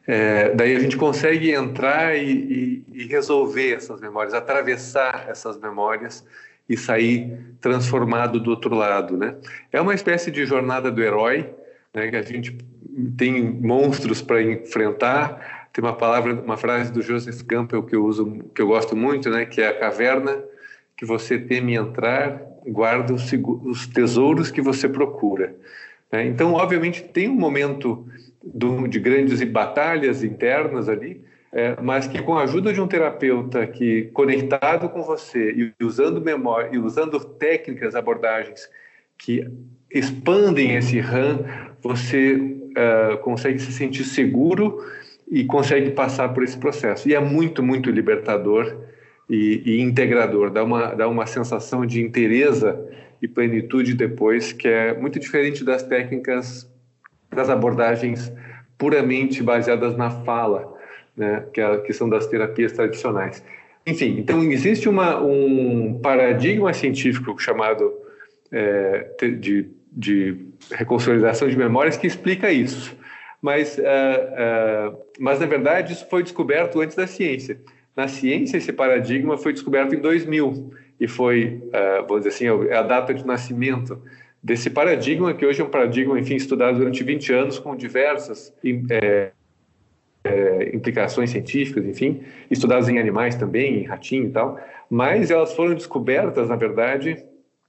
é, 0.06 0.54
daí 0.54 0.76
a 0.76 0.80
gente 0.80 0.98
consegue 0.98 1.52
entrar 1.52 2.18
e, 2.18 2.84
e, 2.92 3.04
e, 3.04 3.08
resolver 3.08 3.76
essas 3.76 4.02
memórias, 4.02 4.34
atravessar 4.34 5.28
essas 5.30 5.58
memórias 5.58 6.26
e 6.68 6.76
sair 6.76 7.38
transformado 7.62 8.38
do 8.38 8.50
outro 8.50 8.76
lado, 8.76 9.16
né? 9.16 9.36
É 9.72 9.80
uma 9.80 9.94
espécie 9.94 10.30
de 10.30 10.46
jornada 10.46 10.92
do 10.92 11.02
herói, 11.02 11.50
né? 11.94 12.10
Que 12.10 12.16
a 12.18 12.22
gente 12.22 12.58
tem 13.16 13.42
monstros 13.42 14.22
para 14.22 14.42
enfrentar, 14.42 15.61
tem 15.74 15.84
uma 15.84 15.96
palavra, 15.96 16.34
uma 16.34 16.58
frase 16.58 16.92
do 16.92 17.02
Joseph 17.02 17.42
Campbell 17.44 17.84
que 17.84 17.96
eu 17.96 18.06
uso, 18.06 18.44
que 18.54 18.62
eu 18.62 18.68
gosto 18.68 18.96
muito, 18.96 19.30
né? 19.30 19.46
Que 19.46 19.62
é 19.62 19.68
a 19.68 19.80
caverna 19.80 20.44
que 20.98 21.06
você 21.06 21.38
teme 21.38 21.76
entrar, 21.76 22.42
guarda 22.68 23.14
os, 23.14 23.32
os 23.64 23.88
tesouros 23.88 24.52
que 24.52 24.62
você 24.62 24.88
procura. 24.88 25.56
Né? 26.12 26.28
Então, 26.28 26.54
obviamente, 26.54 27.02
tem 27.02 27.30
um 27.30 27.36
momento 27.36 28.06
do, 28.44 28.88
de 28.88 29.00
grandes 29.00 29.42
batalhas 29.44 30.24
internas 30.24 30.90
ali, 30.90 31.22
é, 31.52 31.76
mas 31.82 32.08
que 32.08 32.22
com 32.22 32.38
a 32.38 32.44
ajuda 32.44 32.72
de 32.72 32.80
um 32.80 32.88
terapeuta 32.88 33.66
que 33.66 34.10
conectado 34.14 34.90
com 34.90 35.02
você 35.02 35.74
e 35.80 35.84
usando 35.84 36.22
memória 36.22 36.70
e 36.72 36.78
usando 36.78 37.20
técnicas, 37.20 37.96
abordagens 37.96 38.70
que 39.18 39.46
expandem 39.94 40.76
esse 40.76 41.00
RAM, 41.00 41.40
você 41.82 42.36
uh, 42.36 43.18
consegue 43.22 43.60
se 43.60 43.72
sentir 43.74 44.04
seguro 44.04 44.80
e 45.32 45.46
consegue 45.46 45.92
passar 45.92 46.34
por 46.34 46.44
esse 46.44 46.58
processo. 46.58 47.08
E 47.08 47.16
é 47.16 47.20
muito, 47.20 47.64
muito 47.64 47.90
libertador 47.90 48.76
e, 49.30 49.64
e 49.66 49.82
integrador, 49.82 50.52
dá 50.52 50.62
uma, 50.62 50.88
dá 50.94 51.08
uma 51.08 51.26
sensação 51.26 51.86
de 51.86 52.02
inteireza 52.02 52.78
e 53.22 53.30
plenitude 53.30 53.94
depois, 53.94 54.52
que 54.52 54.68
é 54.68 54.94
muito 54.94 55.18
diferente 55.18 55.64
das 55.64 55.84
técnicas, 55.84 56.70
das 57.34 57.50
abordagens 57.50 58.32
puramente 58.78 59.42
baseadas 59.42 59.96
na 59.96 60.10
fala, 60.10 60.76
né, 61.16 61.46
que, 61.54 61.62
é, 61.62 61.78
que 61.78 61.94
são 61.94 62.10
das 62.10 62.28
terapias 62.28 62.74
tradicionais. 62.74 63.42
Enfim, 63.88 64.18
então 64.20 64.44
existe 64.44 64.90
uma, 64.90 65.22
um 65.22 65.98
paradigma 66.04 66.74
científico 66.74 67.40
chamado 67.40 67.94
é, 68.52 69.08
de, 69.40 69.70
de 69.92 70.38
reconsolidação 70.72 71.48
de 71.48 71.58
memórias 71.58 71.96
que 71.96 72.06
explica 72.06 72.52
isso 72.52 73.00
mas, 73.42 73.78
uh, 73.78 73.82
uh, 73.82 74.98
mas 75.20 75.40
na 75.40 75.46
verdade 75.46 75.94
isso 75.94 76.08
foi 76.10 76.22
descoberto 76.22 76.80
antes 76.80 76.96
da 76.96 77.08
ciência. 77.08 77.60
Na 77.96 78.08
ciência 78.08 78.58
esse 78.58 78.72
paradigma 78.72 79.38
foi 79.38 79.52
descoberto 79.52 79.96
em 79.96 80.00
2000 80.00 80.72
e 81.00 81.08
foi, 81.08 81.62
uh, 82.08 82.18
dizer 82.18 82.30
assim, 82.30 82.46
é 82.70 82.76
a 82.76 82.84
data 82.84 83.14
de 83.14 83.26
nascimento 83.26 84.02
desse 84.42 84.70
paradigma 84.70 85.34
que 85.34 85.46
hoje 85.46 85.62
é 85.62 85.64
um 85.64 85.70
paradigma, 85.70 86.20
enfim, 86.20 86.36
estudado 86.36 86.78
durante 86.78 87.04
20 87.04 87.34
anos 87.34 87.60
com 87.60 87.76
diversas 87.76 88.54
é, 88.90 89.32
é, 90.24 90.76
implicações 90.76 91.30
científicas, 91.30 91.86
enfim, 91.86 92.22
estudadas 92.50 92.90
em 92.90 93.00
animais 93.00 93.36
também, 93.36 93.80
em 93.80 93.84
ratinho 93.84 94.28
e 94.28 94.32
tal, 94.32 94.60
mas 94.90 95.32
elas 95.32 95.54
foram 95.54 95.74
descobertas, 95.74 96.50
na 96.50 96.56
verdade, 96.56 97.24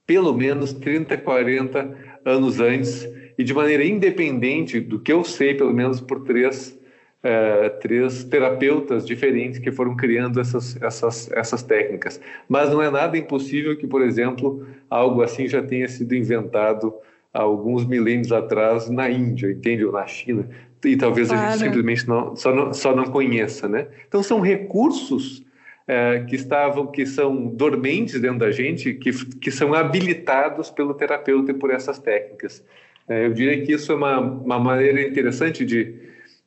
pelo 0.05 0.33
menos 0.33 0.73
30, 0.73 1.17
40 1.17 1.97
anos 2.25 2.59
antes 2.59 3.07
e 3.37 3.43
de 3.43 3.53
maneira 3.53 3.83
independente 3.83 4.79
do 4.79 4.99
que 4.99 5.11
eu 5.11 5.23
sei, 5.23 5.53
pelo 5.53 5.73
menos 5.73 5.99
por 5.99 6.21
três, 6.23 6.79
é, 7.21 7.69
três 7.69 8.23
terapeutas 8.23 9.05
diferentes 9.05 9.59
que 9.59 9.71
foram 9.71 9.95
criando 9.95 10.39
essas, 10.39 10.81
essas, 10.81 11.31
essas 11.31 11.63
técnicas. 11.63 12.19
Mas 12.47 12.69
não 12.69 12.81
é 12.81 12.89
nada 12.89 13.17
impossível 13.17 13.77
que, 13.77 13.87
por 13.87 14.01
exemplo, 14.01 14.65
algo 14.89 15.21
assim 15.21 15.47
já 15.47 15.61
tenha 15.61 15.87
sido 15.87 16.13
inventado 16.15 16.93
há 17.33 17.41
alguns 17.41 17.85
milênios 17.85 18.31
atrás 18.31 18.89
na 18.89 19.09
Índia, 19.09 19.51
entende? 19.51 19.83
Ou 19.83 19.91
na 19.91 20.05
China. 20.05 20.47
E 20.85 20.97
talvez 20.97 21.29
claro. 21.29 21.43
a 21.43 21.51
gente 21.51 21.63
simplesmente 21.63 22.07
não, 22.07 22.35
só, 22.35 22.53
não, 22.53 22.73
só 22.73 22.95
não 22.95 23.05
conheça, 23.05 23.67
né? 23.67 23.87
Então 24.07 24.21
são 24.21 24.41
recursos 24.41 25.43
é, 25.87 26.23
que 26.27 26.35
estavam, 26.35 26.87
que 26.87 27.05
são 27.05 27.47
dormentes 27.47 28.19
dentro 28.19 28.39
da 28.39 28.51
gente, 28.51 28.93
que, 28.93 29.11
que 29.37 29.51
são 29.51 29.73
habilitados 29.73 30.69
pelo 30.69 30.93
terapeuta 30.93 31.51
e 31.51 31.53
por 31.53 31.71
essas 31.71 31.99
técnicas. 31.99 32.63
É, 33.07 33.25
eu 33.25 33.33
diria 33.33 33.65
que 33.65 33.73
isso 33.73 33.91
é 33.91 33.95
uma, 33.95 34.19
uma 34.19 34.59
maneira 34.59 35.01
interessante 35.01 35.65
de, 35.65 35.95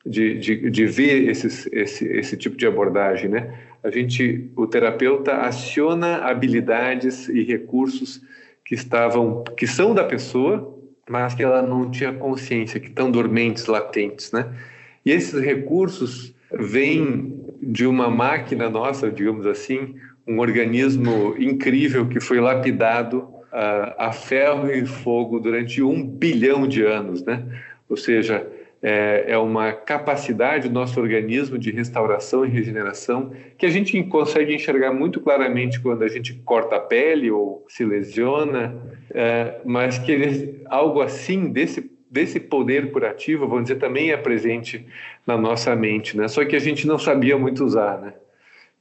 de, 0.05 0.39
de, 0.39 0.69
de 0.69 0.85
ver 0.85 1.29
esses, 1.29 1.67
esse, 1.71 2.05
esse 2.05 2.37
tipo 2.37 2.57
de 2.57 2.65
abordagem, 2.65 3.29
né? 3.29 3.53
A 3.83 3.91
gente, 3.91 4.49
o 4.55 4.65
terapeuta 4.65 5.37
aciona 5.37 6.17
habilidades 6.17 7.29
e 7.29 7.43
recursos 7.43 8.21
que 8.65 8.75
estavam, 8.75 9.43
que 9.55 9.67
são 9.67 9.93
da 9.93 10.03
pessoa, 10.03 10.75
mas 11.09 11.33
que 11.33 11.43
ela 11.43 11.61
não 11.61 11.89
tinha 11.89 12.11
consciência, 12.11 12.79
que 12.79 12.87
estão 12.87 13.09
dormentes, 13.09 13.65
latentes, 13.67 14.31
né? 14.31 14.53
E 15.05 15.11
esses 15.11 15.39
recursos 15.41 16.33
vêm 16.51 17.45
de 17.61 17.85
uma 17.85 18.09
máquina 18.09 18.69
nossa, 18.69 19.09
digamos 19.09 19.45
assim, 19.45 19.95
um 20.27 20.39
organismo 20.39 21.35
incrível 21.39 22.07
que 22.07 22.19
foi 22.19 22.39
lapidado 22.39 23.36
a, 23.51 24.07
a 24.07 24.11
ferro 24.11 24.71
e 24.71 24.85
fogo 24.85 25.39
durante 25.39 25.81
um 25.81 26.05
bilhão 26.05 26.67
de 26.67 26.83
anos, 26.83 27.23
né? 27.23 27.43
Ou 27.89 27.95
seja, 27.95 28.45
é, 28.81 29.25
é, 29.27 29.37
uma 29.37 29.71
capacidade 29.71 30.67
do 30.67 30.73
nosso 30.73 30.99
organismo 30.99 31.57
de 31.57 31.71
restauração 31.71 32.45
e 32.45 32.49
regeneração 32.49 33.31
que 33.57 33.65
a 33.65 33.69
gente 33.69 34.01
consegue 34.03 34.53
enxergar 34.53 34.93
muito 34.93 35.19
claramente 35.19 35.79
quando 35.79 36.03
a 36.03 36.07
gente 36.07 36.33
corta 36.45 36.75
a 36.75 36.79
pele 36.79 37.31
ou 37.31 37.65
se 37.67 37.83
lesiona, 37.83 38.75
é, 39.11 39.59
mas 39.65 39.97
que 39.97 40.11
ele, 40.11 40.61
algo 40.65 41.01
assim 41.01 41.49
desse 41.49 41.97
desse 42.09 42.39
poder 42.39 42.91
curativo, 42.91 43.47
vamos 43.47 43.63
dizer, 43.63 43.79
também 43.79 44.11
é 44.11 44.17
presente 44.17 44.85
na 45.25 45.37
nossa 45.37 45.75
mente, 45.75 46.15
né? 46.15 46.27
Só 46.29 46.45
que 46.45 46.55
a 46.55 46.59
gente 46.59 46.87
não 46.87 46.97
sabia 46.97 47.37
muito 47.37 47.65
usar, 47.65 47.99
né? 47.99 48.13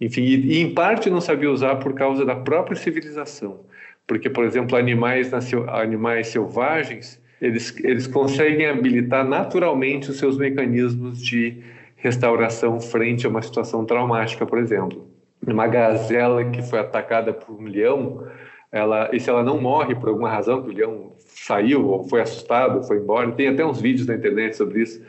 Enfim, 0.01 0.23
e, 0.23 0.53
e 0.53 0.61
em 0.61 0.73
parte 0.73 1.11
não 1.11 1.21
sabia 1.21 1.51
usar 1.51 1.77
por 1.77 1.93
causa 1.95 2.25
da 2.25 2.37
própria 2.37 2.77
civilização, 2.77 3.65
porque, 4.07 4.31
por 4.31 4.45
exemplo, 4.45 4.77
animais, 4.77 5.33
animais 5.69 6.29
selvagens, 6.29 7.21
eles, 7.41 7.77
eles 7.85 8.07
conseguem 8.07 8.67
habilitar 8.67 9.27
naturalmente 9.27 10.11
os 10.11 10.19
seus 10.19 10.39
mecanismos 10.39 11.21
de 11.21 11.63
restauração 11.97 12.81
frente 12.81 13.27
a 13.27 13.29
uma 13.29 13.43
situação 13.43 13.85
traumática, 13.85 14.47
por 14.47 14.59
exemplo. 14.59 15.07
Uma 15.47 15.67
gazela 15.67 16.45
que 16.45 16.63
foi 16.63 16.79
atacada 16.79 17.33
por 17.33 17.61
um 17.61 17.65
leão, 17.65 18.27
ela, 18.71 19.11
e 19.13 19.21
se 19.21 19.29
ela 19.29 19.43
não 19.43 19.61
morre 19.61 19.95
por 19.95 20.09
alguma 20.09 20.31
razão, 20.31 20.63
que 20.63 20.71
o 20.71 20.73
leão 20.73 21.13
saiu 21.19 21.87
ou 21.87 22.05
foi 22.09 22.21
assustado, 22.21 22.87
foi 22.87 22.99
embora, 22.99 23.31
tem 23.33 23.49
até 23.49 23.65
uns 23.65 23.81
vídeos 23.81 24.07
na 24.07 24.15
internet 24.15 24.57
sobre 24.57 24.83
isso, 24.83 25.03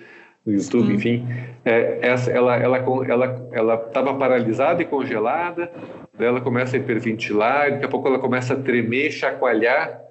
no 0.47 0.53
YouTube, 0.53 0.87
Sim. 0.87 0.93
enfim, 0.93 1.27
é, 1.65 1.99
essa, 2.01 2.31
ela 2.31 2.55
ela 2.55 2.77
ela 2.77 3.49
ela 3.51 3.75
estava 3.75 4.13
paralisada 4.13 4.81
e 4.81 4.85
congelada, 4.85 5.69
ela 6.17 6.39
começa 6.39 6.77
a 6.77 6.79
hiperventilar, 6.79 7.71
daqui 7.71 7.85
a 7.85 7.89
pouco 7.89 8.07
ela 8.07 8.17
começa 8.17 8.53
a 8.53 8.57
tremer, 8.57 9.11
chacoalhar 9.11 10.01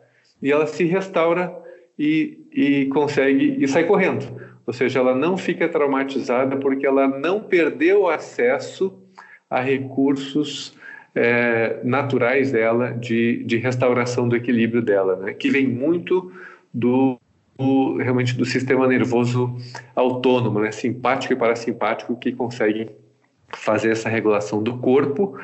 e 0.42 0.52
ela 0.52 0.66
se 0.66 0.84
restaura 0.84 1.56
e, 1.98 2.38
e 2.52 2.86
consegue 2.86 3.56
e 3.58 3.66
sai 3.66 3.84
correndo. 3.84 4.26
Ou 4.66 4.74
seja, 4.74 4.98
ela 4.98 5.14
não 5.14 5.38
fica 5.38 5.68
traumatizada 5.68 6.56
porque 6.56 6.86
ela 6.86 7.08
não 7.08 7.40
perdeu 7.40 8.06
acesso 8.06 8.92
a 9.48 9.60
recursos 9.60 10.76
é, 11.14 11.80
naturais 11.82 12.52
dela 12.52 12.90
de, 12.90 13.42
de 13.44 13.56
restauração 13.56 14.28
do 14.28 14.36
equilíbrio 14.36 14.82
dela, 14.82 15.16
né? 15.16 15.32
que 15.32 15.48
vem 15.48 15.66
muito 15.66 16.30
do, 16.74 17.18
do, 17.58 17.96
realmente 17.96 18.34
do 18.34 18.44
sistema 18.44 18.86
nervoso 18.86 19.56
autônomo, 19.94 20.60
né? 20.60 20.70
simpático 20.72 21.32
e 21.32 21.36
parasimpático, 21.36 22.16
que 22.16 22.32
conseguem 22.32 22.90
fazer 23.54 23.90
essa 23.90 24.08
regulação 24.08 24.62
do 24.62 24.78
corpo 24.78 25.38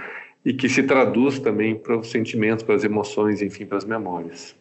e 0.44 0.52
que 0.52 0.68
se 0.68 0.82
traduz 0.82 1.38
também 1.38 1.74
para 1.74 1.96
os 1.98 2.10
sentimentos, 2.10 2.64
para 2.64 2.74
as 2.74 2.84
emoções, 2.84 3.40
enfim, 3.40 3.64
para 3.64 3.78
as 3.78 3.84
memórias. 3.84 4.54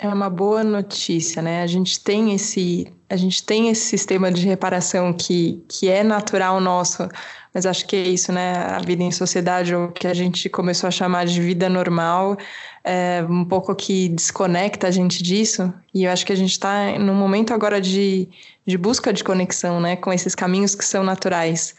É 0.00 0.06
uma 0.08 0.30
boa 0.30 0.62
notícia, 0.62 1.42
né? 1.42 1.62
A 1.62 1.66
gente 1.66 2.02
tem 2.02 2.32
esse, 2.32 2.86
a 3.10 3.16
gente 3.16 3.44
tem 3.44 3.68
esse 3.68 3.82
sistema 3.82 4.30
de 4.30 4.46
reparação 4.46 5.12
que, 5.12 5.64
que 5.68 5.88
é 5.88 6.04
natural 6.04 6.60
nosso, 6.60 7.08
mas 7.52 7.66
acho 7.66 7.86
que 7.86 7.96
é 7.96 8.02
isso, 8.02 8.32
né? 8.32 8.54
A 8.54 8.78
vida 8.78 9.02
em 9.02 9.10
sociedade, 9.10 9.74
ou 9.74 9.88
que 9.88 10.06
a 10.06 10.14
gente 10.14 10.48
começou 10.48 10.88
a 10.88 10.90
chamar 10.90 11.26
de 11.26 11.40
vida 11.40 11.68
normal, 11.68 12.36
é 12.84 13.24
um 13.28 13.44
pouco 13.44 13.74
que 13.74 14.08
desconecta 14.08 14.86
a 14.86 14.90
gente 14.90 15.22
disso. 15.22 15.72
E 15.92 16.04
eu 16.04 16.10
acho 16.10 16.24
que 16.24 16.32
a 16.32 16.36
gente 16.36 16.52
está 16.52 16.98
num 16.98 17.14
momento 17.14 17.52
agora 17.52 17.80
de, 17.80 18.28
de 18.66 18.78
busca 18.78 19.12
de 19.12 19.24
conexão, 19.24 19.80
né, 19.80 19.96
com 19.96 20.12
esses 20.12 20.34
caminhos 20.34 20.74
que 20.74 20.84
são 20.84 21.02
naturais. 21.02 21.74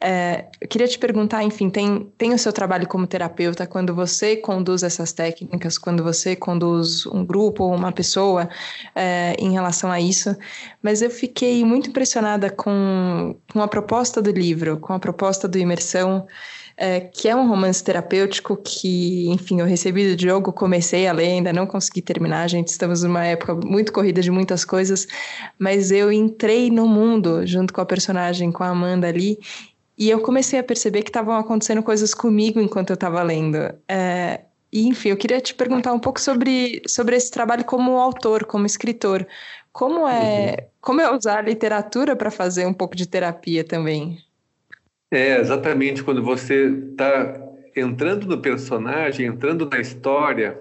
É, 0.00 0.44
eu 0.60 0.68
queria 0.68 0.86
te 0.86 0.98
perguntar, 0.98 1.42
enfim, 1.42 1.70
tem, 1.70 2.12
tem 2.18 2.34
o 2.34 2.38
seu 2.38 2.52
trabalho 2.52 2.86
como 2.86 3.06
terapeuta, 3.06 3.66
quando 3.66 3.94
você 3.94 4.36
conduz 4.36 4.82
essas 4.82 5.12
técnicas, 5.12 5.78
quando 5.78 6.02
você 6.02 6.36
conduz 6.36 7.06
um 7.06 7.24
grupo 7.24 7.64
ou 7.64 7.74
uma 7.74 7.92
pessoa 7.92 8.48
é, 8.94 9.34
em 9.38 9.52
relação 9.52 9.90
a 9.90 10.00
isso, 10.00 10.36
mas 10.82 11.02
eu 11.02 11.10
fiquei 11.10 11.64
muito 11.64 11.90
impressionada 11.90 12.50
com, 12.50 13.36
com 13.52 13.62
a 13.62 13.68
proposta 13.68 14.20
do 14.20 14.30
livro, 14.30 14.76
com 14.78 14.92
a 14.92 14.98
proposta 14.98 15.11
do 15.48 15.58
Imersão, 15.58 16.26
é, 16.76 17.00
que 17.00 17.28
é 17.28 17.36
um 17.36 17.46
romance 17.48 17.82
terapêutico 17.82 18.56
que, 18.56 19.28
enfim, 19.28 19.60
eu 19.60 19.66
recebi 19.66 20.08
do 20.08 20.16
Diogo, 20.16 20.52
comecei 20.52 21.06
a 21.06 21.12
ler, 21.12 21.28
ainda 21.28 21.52
não 21.52 21.66
consegui 21.66 22.00
terminar, 22.02 22.48
gente, 22.48 22.68
estamos 22.68 23.02
numa 23.02 23.24
época 23.24 23.54
muito 23.54 23.92
corrida 23.92 24.22
de 24.22 24.30
muitas 24.30 24.64
coisas, 24.64 25.06
mas 25.58 25.90
eu 25.90 26.10
entrei 26.10 26.70
no 26.70 26.88
mundo 26.88 27.46
junto 27.46 27.72
com 27.72 27.80
a 27.80 27.86
personagem, 27.86 28.50
com 28.50 28.64
a 28.64 28.68
Amanda 28.68 29.06
ali, 29.06 29.38
e 29.96 30.10
eu 30.10 30.20
comecei 30.20 30.58
a 30.58 30.64
perceber 30.64 31.02
que 31.02 31.10
estavam 31.10 31.36
acontecendo 31.36 31.82
coisas 31.82 32.14
comigo 32.14 32.60
enquanto 32.60 32.90
eu 32.90 32.94
estava 32.94 33.22
lendo. 33.22 33.58
É, 33.86 34.40
e, 34.72 34.88
enfim, 34.88 35.10
eu 35.10 35.16
queria 35.16 35.40
te 35.40 35.54
perguntar 35.54 35.92
um 35.92 35.98
pouco 35.98 36.18
sobre, 36.18 36.80
sobre 36.88 37.14
esse 37.14 37.30
trabalho 37.30 37.64
como 37.64 37.98
autor, 37.98 38.46
como 38.46 38.64
escritor. 38.64 39.26
Como 39.70 40.08
é, 40.08 40.50
uhum. 40.50 40.66
como 40.80 41.00
é 41.00 41.14
usar 41.14 41.38
a 41.38 41.42
literatura 41.42 42.16
para 42.16 42.30
fazer 42.30 42.66
um 42.66 42.74
pouco 42.74 42.96
de 42.96 43.06
terapia 43.06 43.62
também? 43.62 44.18
É, 45.12 45.38
exatamente. 45.38 46.02
Quando 46.02 46.22
você 46.22 46.68
está 46.90 47.38
entrando 47.76 48.26
no 48.26 48.40
personagem, 48.40 49.26
entrando 49.26 49.68
na 49.68 49.78
história, 49.78 50.58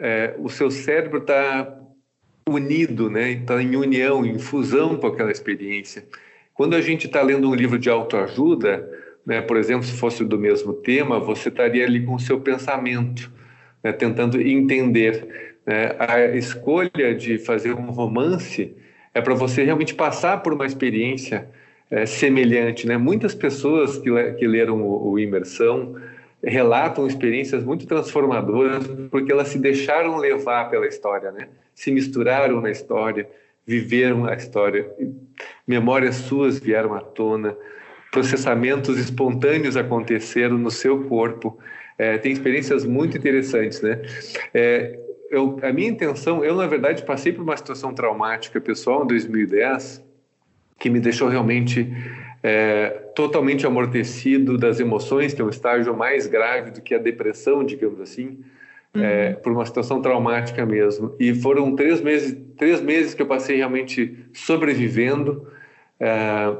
é, 0.00 0.34
o 0.38 0.48
seu 0.48 0.70
cérebro 0.70 1.18
está 1.18 1.80
unido, 2.48 3.10
né? 3.10 3.32
Está 3.32 3.62
em 3.62 3.76
união, 3.76 4.24
em 4.24 4.38
fusão 4.38 4.96
com 4.96 5.06
aquela 5.06 5.30
experiência. 5.30 6.06
Quando 6.54 6.74
a 6.74 6.80
gente 6.80 7.06
está 7.06 7.20
lendo 7.20 7.50
um 7.50 7.54
livro 7.54 7.78
de 7.78 7.90
autoajuda, 7.90 8.88
né, 9.26 9.42
por 9.42 9.58
exemplo, 9.58 9.84
se 9.84 9.92
fosse 9.92 10.24
do 10.24 10.38
mesmo 10.38 10.72
tema, 10.72 11.20
você 11.20 11.50
estaria 11.50 11.84
ali 11.84 12.04
com 12.04 12.14
o 12.14 12.20
seu 12.20 12.40
pensamento, 12.40 13.30
né, 13.82 13.92
tentando 13.92 14.40
entender. 14.40 15.56
Né? 15.66 15.94
A 15.98 16.36
escolha 16.36 17.14
de 17.14 17.38
fazer 17.38 17.74
um 17.74 17.90
romance 17.90 18.74
é 19.12 19.20
para 19.20 19.34
você 19.34 19.62
realmente 19.62 19.94
passar 19.94 20.42
por 20.42 20.54
uma 20.54 20.64
experiência 20.64 21.50
é, 21.90 22.06
semelhante. 22.06 22.86
Né? 22.86 22.96
Muitas 22.96 23.34
pessoas 23.34 23.98
que, 23.98 24.10
que 24.32 24.46
leram 24.46 24.82
o, 24.82 25.12
o 25.12 25.18
Imersão 25.18 25.94
relatam 26.42 27.06
experiências 27.06 27.64
muito 27.64 27.86
transformadoras 27.86 28.86
porque 29.10 29.32
elas 29.32 29.48
se 29.48 29.58
deixaram 29.58 30.16
levar 30.16 30.70
pela 30.70 30.86
história, 30.86 31.32
né? 31.32 31.48
se 31.74 31.90
misturaram 31.90 32.60
na 32.60 32.70
história, 32.70 33.28
viveram 33.66 34.26
a 34.26 34.34
história, 34.34 34.86
memórias 35.66 36.16
suas 36.16 36.58
vieram 36.58 36.94
à 36.94 37.00
tona, 37.00 37.56
processamentos 38.12 38.98
espontâneos 38.98 39.76
aconteceram 39.76 40.58
no 40.58 40.70
seu 40.70 41.04
corpo. 41.04 41.58
É, 41.96 42.18
tem 42.18 42.32
experiências 42.32 42.84
muito 42.84 43.16
interessantes, 43.16 43.80
né? 43.80 44.02
É, 44.52 44.98
eu, 45.30 45.58
a 45.62 45.72
minha 45.72 45.88
intenção, 45.88 46.44
eu 46.44 46.54
na 46.54 46.66
verdade 46.66 47.02
passei 47.04 47.32
por 47.32 47.42
uma 47.42 47.56
situação 47.56 47.94
traumática 47.94 48.60
pessoal 48.60 49.04
em 49.04 49.06
2010 49.08 50.03
que 50.78 50.90
me 50.90 51.00
deixou 51.00 51.28
realmente 51.28 51.92
é, 52.42 52.90
totalmente 53.14 53.66
amortecido 53.66 54.58
das 54.58 54.78
emoções, 54.80 55.32
que 55.32 55.40
é 55.40 55.44
um 55.44 55.48
estágio 55.48 55.96
mais 55.96 56.26
grave 56.26 56.70
do 56.70 56.82
que 56.82 56.94
a 56.94 56.98
depressão, 56.98 57.64
digamos 57.64 58.00
assim, 58.00 58.40
é, 58.94 58.98
uhum. 58.98 59.04
é, 59.04 59.32
por 59.32 59.52
uma 59.52 59.64
situação 59.64 60.02
traumática 60.02 60.66
mesmo. 60.66 61.14
E 61.18 61.34
foram 61.34 61.74
três 61.74 62.00
meses, 62.00 62.36
três 62.56 62.80
meses 62.82 63.14
que 63.14 63.22
eu 63.22 63.26
passei 63.26 63.56
realmente 63.56 64.26
sobrevivendo, 64.32 65.46
é, 65.98 66.54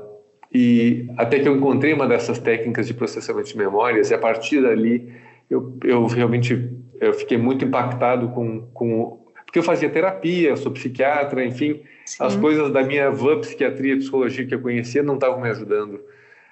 e 0.53 1.09
até 1.17 1.41
que 1.41 1.49
eu 1.49 1.57
encontrei 1.57 1.93
uma 1.93 2.07
dessas 2.07 2.39
técnicas 2.39 2.87
de 2.87 2.95
processamento 2.95 3.49
de 3.49 3.59
memórias, 3.59 4.11
e 4.11 4.15
a 4.15 4.19
partir 4.19 4.63
dali 4.63 5.13
eu, 5.51 5.77
eu 5.85 6.07
realmente 6.07 6.71
eu 7.01 7.13
fiquei 7.13 7.37
muito 7.37 7.65
impactado 7.65 8.29
com, 8.29 8.63
com 8.73 9.24
porque 9.55 9.61
eu 9.61 9.63
fazia 9.63 9.89
terapia, 9.89 10.49
eu 10.49 10.57
sou 10.57 10.73
psiquiatra, 10.73 11.45
enfim, 11.45 11.81
Sim. 12.05 12.25
as 12.25 12.35
coisas 12.35 12.73
da 12.73 12.83
minha 12.83 13.09
van 13.09 13.39
psiquiatria 13.39 13.95
e 13.95 13.99
psicologia 13.99 14.45
que 14.45 14.53
eu 14.53 14.61
conhecia 14.61 15.01
não 15.01 15.15
estavam 15.15 15.41
me 15.41 15.49
ajudando. 15.49 16.01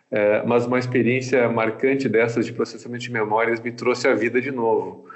É, 0.09 0.45
mas 0.47 0.67
uma 0.67 0.79
experiência 0.79 1.49
marcante 1.49 2.09
dessas 2.09 2.47
de 2.47 2.53
processamento 2.53 3.03
de 3.03 3.11
memórias 3.11 3.59
me 3.59 3.73
trouxe 3.73 4.07
a 4.07 4.15
vida 4.15 4.41
de 4.41 4.53
novo. 4.53 5.09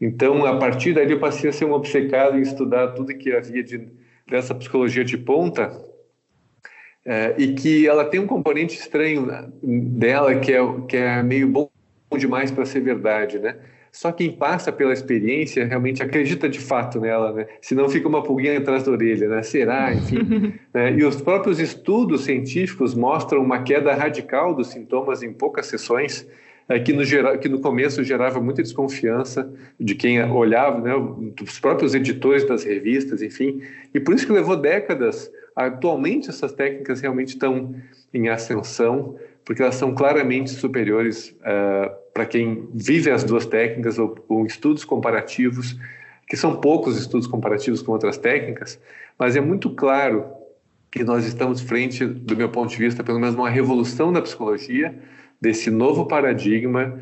Então, 0.00 0.44
a 0.44 0.56
partir 0.56 0.92
daí, 0.92 1.08
eu 1.08 1.20
passei 1.20 1.48
a 1.48 1.52
ser 1.52 1.64
um 1.64 1.74
obcecado 1.74 2.36
em 2.36 2.42
estudar 2.42 2.88
tudo 2.88 3.14
que 3.14 3.32
havia 3.32 3.62
de, 3.62 3.86
dessa 4.26 4.52
psicologia 4.52 5.04
de 5.04 5.16
ponta, 5.16 5.80
é, 7.06 7.36
e 7.38 7.54
que 7.54 7.86
ela 7.86 8.04
tem 8.04 8.18
um 8.18 8.26
componente 8.26 8.74
estranho 8.74 9.28
dela 9.62 10.34
que 10.40 10.52
é, 10.52 10.58
que 10.88 10.96
é 10.96 11.22
meio 11.22 11.46
bom 11.46 11.70
demais 12.16 12.50
para 12.50 12.66
ser 12.66 12.80
verdade, 12.80 13.38
né? 13.38 13.58
Só 13.92 14.12
quem 14.12 14.32
passa 14.32 14.70
pela 14.70 14.92
experiência 14.92 15.64
realmente 15.64 16.02
acredita 16.02 16.48
de 16.48 16.58
fato 16.58 17.00
nela, 17.00 17.32
né? 17.32 17.46
Senão 17.60 17.88
fica 17.88 18.08
uma 18.08 18.22
pulguinha 18.22 18.58
atrás 18.58 18.84
da 18.84 18.92
orelha, 18.92 19.28
né? 19.28 19.42
Será, 19.42 19.92
enfim. 19.92 20.54
né? 20.72 20.92
E 20.92 21.04
os 21.04 21.20
próprios 21.20 21.58
estudos 21.58 22.24
científicos 22.24 22.94
mostram 22.94 23.42
uma 23.42 23.62
queda 23.62 23.94
radical 23.94 24.54
dos 24.54 24.68
sintomas 24.68 25.22
em 25.22 25.32
poucas 25.32 25.66
sessões, 25.66 26.26
é, 26.68 26.78
que, 26.78 26.92
no 26.92 27.02
que 27.38 27.48
no 27.48 27.60
começo 27.60 28.04
gerava 28.04 28.40
muita 28.40 28.62
desconfiança 28.62 29.50
de 29.80 29.94
quem 29.94 30.22
olhava, 30.22 30.80
né? 30.80 30.92
Dos 31.34 31.58
próprios 31.58 31.94
editores 31.94 32.46
das 32.46 32.64
revistas, 32.64 33.22
enfim. 33.22 33.62
E 33.94 33.98
por 33.98 34.14
isso 34.14 34.26
que 34.26 34.32
levou 34.32 34.56
décadas. 34.56 35.30
Atualmente 35.56 36.28
essas 36.28 36.52
técnicas 36.52 37.00
realmente 37.00 37.30
estão 37.30 37.74
em 38.14 38.28
ascensão, 38.28 39.16
porque 39.44 39.60
elas 39.60 39.74
são 39.74 39.92
claramente 39.94 40.50
superiores 40.50 41.34
uh, 41.40 41.90
para 42.18 42.26
quem 42.26 42.68
vive 42.74 43.12
as 43.12 43.22
duas 43.22 43.46
técnicas 43.46 43.96
ou, 43.96 44.18
ou 44.28 44.44
estudos 44.44 44.84
comparativos, 44.84 45.78
que 46.28 46.36
são 46.36 46.56
poucos 46.56 46.98
estudos 46.98 47.28
comparativos 47.28 47.80
com 47.80 47.92
outras 47.92 48.18
técnicas, 48.18 48.76
mas 49.16 49.36
é 49.36 49.40
muito 49.40 49.70
claro 49.70 50.26
que 50.90 51.04
nós 51.04 51.24
estamos 51.24 51.60
frente, 51.60 52.04
do 52.04 52.36
meu 52.36 52.48
ponto 52.48 52.70
de 52.70 52.76
vista, 52.76 53.04
pelo 53.04 53.20
menos 53.20 53.36
uma 53.36 53.48
revolução 53.48 54.12
da 54.12 54.20
psicologia, 54.20 54.98
desse 55.40 55.70
novo 55.70 56.06
paradigma, 56.06 56.92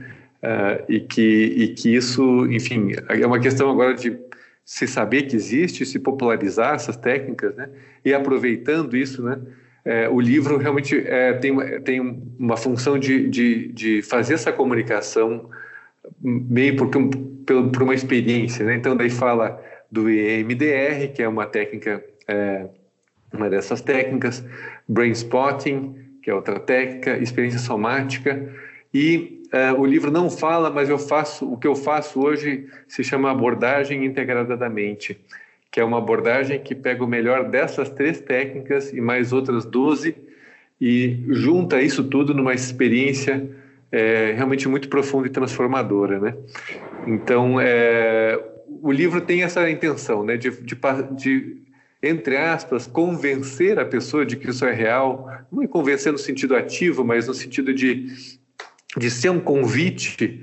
uh, 0.43 0.85
e, 0.87 1.01
que, 1.01 1.55
e 1.57 1.69
que 1.69 1.97
isso, 1.97 2.47
enfim, 2.51 2.91
é 3.09 3.27
uma 3.27 3.41
questão 3.41 3.71
agora 3.71 3.95
de, 3.95 4.19
se 4.67 4.87
saber 4.87 5.23
que 5.23 5.35
existe, 5.35 5.87
se 5.87 5.99
popularizar 5.99 6.75
essas 6.75 6.99
técnicas, 6.99 7.57
né? 7.57 7.71
E 8.05 8.13
aproveitando 8.13 8.95
isso, 8.95 9.23
né? 9.23 9.39
É, 9.87 10.09
o 10.09 10.21
livro 10.21 10.57
realmente 10.57 10.99
é, 11.07 11.33
tem, 11.35 11.81
tem 11.83 12.01
uma 12.37 12.57
função 12.57 12.99
de, 12.99 13.29
de, 13.31 13.69
de 13.69 14.03
fazer 14.03 14.35
essa 14.35 14.53
comunicação 14.53 15.49
meio 16.21 16.75
um, 16.75 17.11
por, 17.47 17.71
por 17.71 17.83
uma 17.85 17.95
experiência, 17.95 18.67
né? 18.67 18.75
Então 18.75 18.97
daí 18.97 19.09
fala 19.09 19.63
do 19.89 20.11
EMDR, 20.11 21.13
que 21.15 21.23
é 21.23 21.29
uma 21.29 21.47
técnica, 21.47 22.05
é, 22.27 22.67
uma 23.33 23.49
dessas 23.49 23.81
técnicas, 23.81 24.45
brain 24.89 25.13
spotting, 25.13 25.95
que 26.21 26.31
é 26.31 26.35
outra 26.35 26.59
técnica, 26.59 27.17
experiência 27.19 27.61
somática 27.61 28.53
e 28.93 29.37
Uh, 29.47 29.81
o 29.81 29.87
livro 29.87 30.11
não 30.11 30.29
fala, 30.29 30.71
mas 30.71 30.89
eu 30.89 30.99
faço 30.99 31.51
o 31.51 31.57
que 31.57 31.69
eu 31.69 31.77
faço 31.77 32.21
hoje 32.21 32.67
se 32.89 33.05
chama 33.05 33.31
abordagem 33.31 34.05
integrada 34.05 34.57
da 34.57 34.69
mente, 34.69 35.17
que 35.77 35.81
é 35.81 35.85
uma 35.85 35.99
abordagem 35.99 36.59
que 36.59 36.75
pega 36.75 37.05
o 37.05 37.07
melhor 37.07 37.51
dessas 37.51 37.91
três 37.91 38.19
técnicas 38.19 38.95
e 38.95 38.99
mais 38.99 39.31
outras 39.31 39.67
12 39.67 40.17
e 40.81 41.23
junta 41.29 41.83
isso 41.83 42.03
tudo 42.03 42.33
numa 42.33 42.55
experiência 42.55 43.47
é, 43.93 44.33
realmente 44.35 44.67
muito 44.69 44.89
profunda 44.89 45.27
e 45.27 45.31
transformadora, 45.31 46.19
né? 46.19 46.35
Então, 47.07 47.61
é, 47.61 48.43
o 48.67 48.91
livro 48.91 49.21
tem 49.21 49.43
essa 49.43 49.69
intenção, 49.69 50.25
né, 50.25 50.39
de, 50.39 50.49
de, 50.51 50.79
de 51.15 51.57
entre 52.03 52.39
aspas, 52.39 52.87
convencer 52.87 53.79
a 53.79 53.85
pessoa 53.85 54.25
de 54.25 54.35
que 54.35 54.49
isso 54.49 54.65
é 54.65 54.73
real, 54.73 55.31
não 55.53 55.63
é 55.63 55.67
convencer 55.67 56.11
no 56.11 56.17
sentido 56.17 56.57
ativo, 56.57 57.05
mas 57.05 57.29
no 57.29 57.35
sentido 57.35 57.75
de 57.75 58.07
de 58.97 59.11
ser 59.11 59.29
um 59.29 59.41
convite 59.41 60.41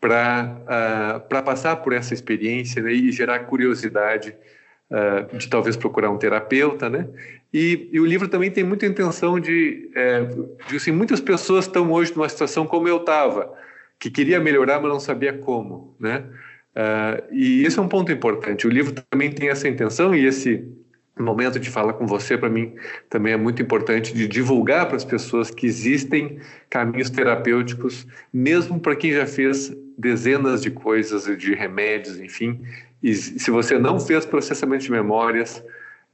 para 0.00 1.18
uh, 1.18 1.42
passar 1.42 1.74
por 1.74 1.92
essa 1.92 2.14
experiência 2.14 2.80
né, 2.80 2.92
e 2.92 3.10
gerar 3.10 3.40
curiosidade 3.40 4.32
uh, 4.90 5.36
de 5.36 5.48
talvez 5.48 5.76
procurar 5.76 6.10
um 6.10 6.18
terapeuta, 6.18 6.88
né? 6.88 7.08
E, 7.52 7.88
e, 7.92 8.00
o 8.00 8.06
livro 8.06 8.28
também 8.28 8.50
tem 8.50 8.64
muita 8.64 8.86
intenção 8.86 9.40
de, 9.40 9.90
é, 9.94 10.26
de 10.68 10.76
assim, 10.76 10.90
muitas 10.90 11.20
pessoas 11.20 11.64
estão 11.64 11.90
hoje 11.90 12.12
numa 12.14 12.28
situação 12.28 12.66
como 12.66 12.88
eu 12.88 12.98
estava, 12.98 13.52
que 13.98 14.10
queria 14.10 14.38
melhorar, 14.38 14.80
mas 14.80 14.90
não 14.90 15.00
sabia 15.00 15.32
como, 15.32 15.94
né? 15.98 16.24
Uh, 16.76 17.32
e 17.32 17.64
esse 17.64 17.78
é 17.78 17.82
um 17.82 17.88
ponto 17.88 18.12
importante. 18.12 18.66
O 18.66 18.70
livro 18.70 18.92
também 19.10 19.30
tem 19.30 19.48
essa 19.48 19.66
intenção 19.66 20.14
e 20.14 20.26
esse 20.26 20.62
momento 21.18 21.58
de 21.58 21.70
fala 21.70 21.94
com 21.94 22.06
você, 22.06 22.36
para 22.36 22.50
mim, 22.50 22.74
também 23.08 23.32
é 23.32 23.36
muito 23.36 23.62
importante 23.62 24.12
de 24.12 24.28
divulgar 24.28 24.86
para 24.86 24.96
as 24.96 25.04
pessoas 25.04 25.50
que 25.50 25.66
existem 25.66 26.38
caminhos 26.68 27.08
terapêuticos, 27.08 28.06
mesmo 28.32 28.78
para 28.78 28.94
quem 28.94 29.12
já 29.12 29.26
fez 29.26 29.74
dezenas 29.96 30.60
de 30.60 30.70
coisas, 30.70 31.24
de 31.38 31.54
remédios, 31.54 32.20
enfim. 32.20 32.60
E 33.02 33.14
se 33.14 33.50
você 33.50 33.78
não 33.78 34.00
fez 34.00 34.24
processamento 34.24 34.84
de 34.84 34.90
memórias, 34.90 35.62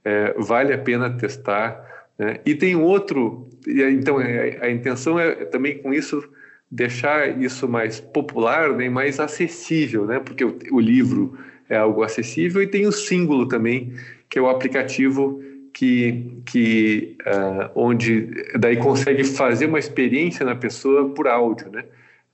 é, 0.03 0.33
vale 0.37 0.73
a 0.73 0.77
pena 0.77 1.09
testar. 1.09 2.07
Né? 2.17 2.39
E 2.45 2.53
tem 2.55 2.75
outro, 2.75 3.49
então 3.67 4.19
é, 4.19 4.59
a 4.61 4.69
intenção 4.69 5.19
é 5.19 5.45
também 5.45 5.77
com 5.77 5.93
isso 5.93 6.23
deixar 6.69 7.39
isso 7.39 7.67
mais 7.67 7.99
popular, 7.99 8.73
né, 8.73 8.89
mais 8.89 9.19
acessível, 9.19 10.05
né? 10.05 10.19
Porque 10.19 10.43
o, 10.43 10.57
o 10.71 10.79
livro 10.79 11.37
é 11.69 11.77
algo 11.77 12.01
acessível 12.01 12.63
e 12.63 12.67
tem 12.67 12.87
o 12.87 12.91
símbolo 12.91 13.47
também 13.47 13.93
que 14.33 14.39
é 14.39 14.41
o 14.41 14.49
aplicativo 14.49 15.39
que, 15.71 16.41
que 16.43 17.15
uh, 17.21 17.69
onde 17.75 18.29
daí 18.57 18.77
consegue 18.77 19.23
fazer 19.23 19.67
uma 19.67 19.77
experiência 19.77 20.43
na 20.43 20.55
pessoa 20.55 21.09
por 21.09 21.27
áudio, 21.27 21.69
né? 21.69 21.85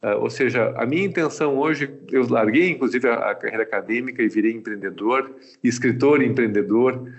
Uh, 0.01 0.15
ou 0.21 0.29
seja, 0.29 0.73
a 0.77 0.85
minha 0.85 1.03
intenção 1.03 1.57
hoje, 1.57 1.91
eu 2.09 2.25
larguei 2.29 2.69
inclusive 2.69 3.07
a, 3.09 3.31
a 3.31 3.35
carreira 3.35 3.63
acadêmica 3.63 4.23
e 4.23 4.29
virei 4.29 4.53
empreendedor, 4.53 5.29
escritor, 5.61 6.21
empreendedor 6.23 7.11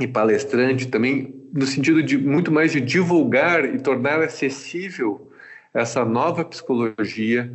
e 0.00 0.06
palestrante 0.06 0.88
também, 0.88 1.34
no 1.52 1.66
sentido 1.66 2.02
de 2.02 2.16
muito 2.16 2.50
mais 2.50 2.72
de 2.72 2.80
divulgar 2.80 3.66
e 3.66 3.78
tornar 3.78 4.22
acessível 4.22 5.30
essa 5.74 6.04
nova 6.04 6.42
psicologia 6.44 7.52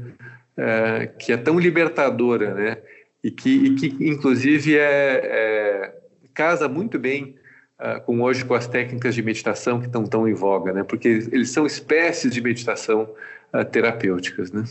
uh, 0.58 1.17
que 1.17 1.34
é 1.34 1.38
tão 1.38 1.60
libertadora, 1.60 2.53
né? 2.53 2.77
E 3.23 3.31
que, 3.31 3.49
e 3.49 3.75
que 3.75 3.88
inclusive 4.08 4.77
é, 4.77 5.21
é 5.23 5.95
casa 6.36 6.67
muito 6.69 6.99
bem 6.99 7.36
uh, 7.79 7.99
com 8.05 8.21
hoje 8.21 8.45
com 8.45 8.53
as 8.53 8.67
técnicas 8.67 9.15
de 9.15 9.23
meditação 9.23 9.79
que 9.79 9.88
estão 9.88 10.05
tão 10.05 10.27
em 10.27 10.34
voga, 10.34 10.71
né? 10.71 10.84
Porque 10.84 11.08
eles 11.08 11.49
são 11.49 11.65
espécies 11.65 12.31
de 12.31 12.41
meditação 12.41 13.10
terapêuticas, 13.63 14.52
né? 14.52 14.65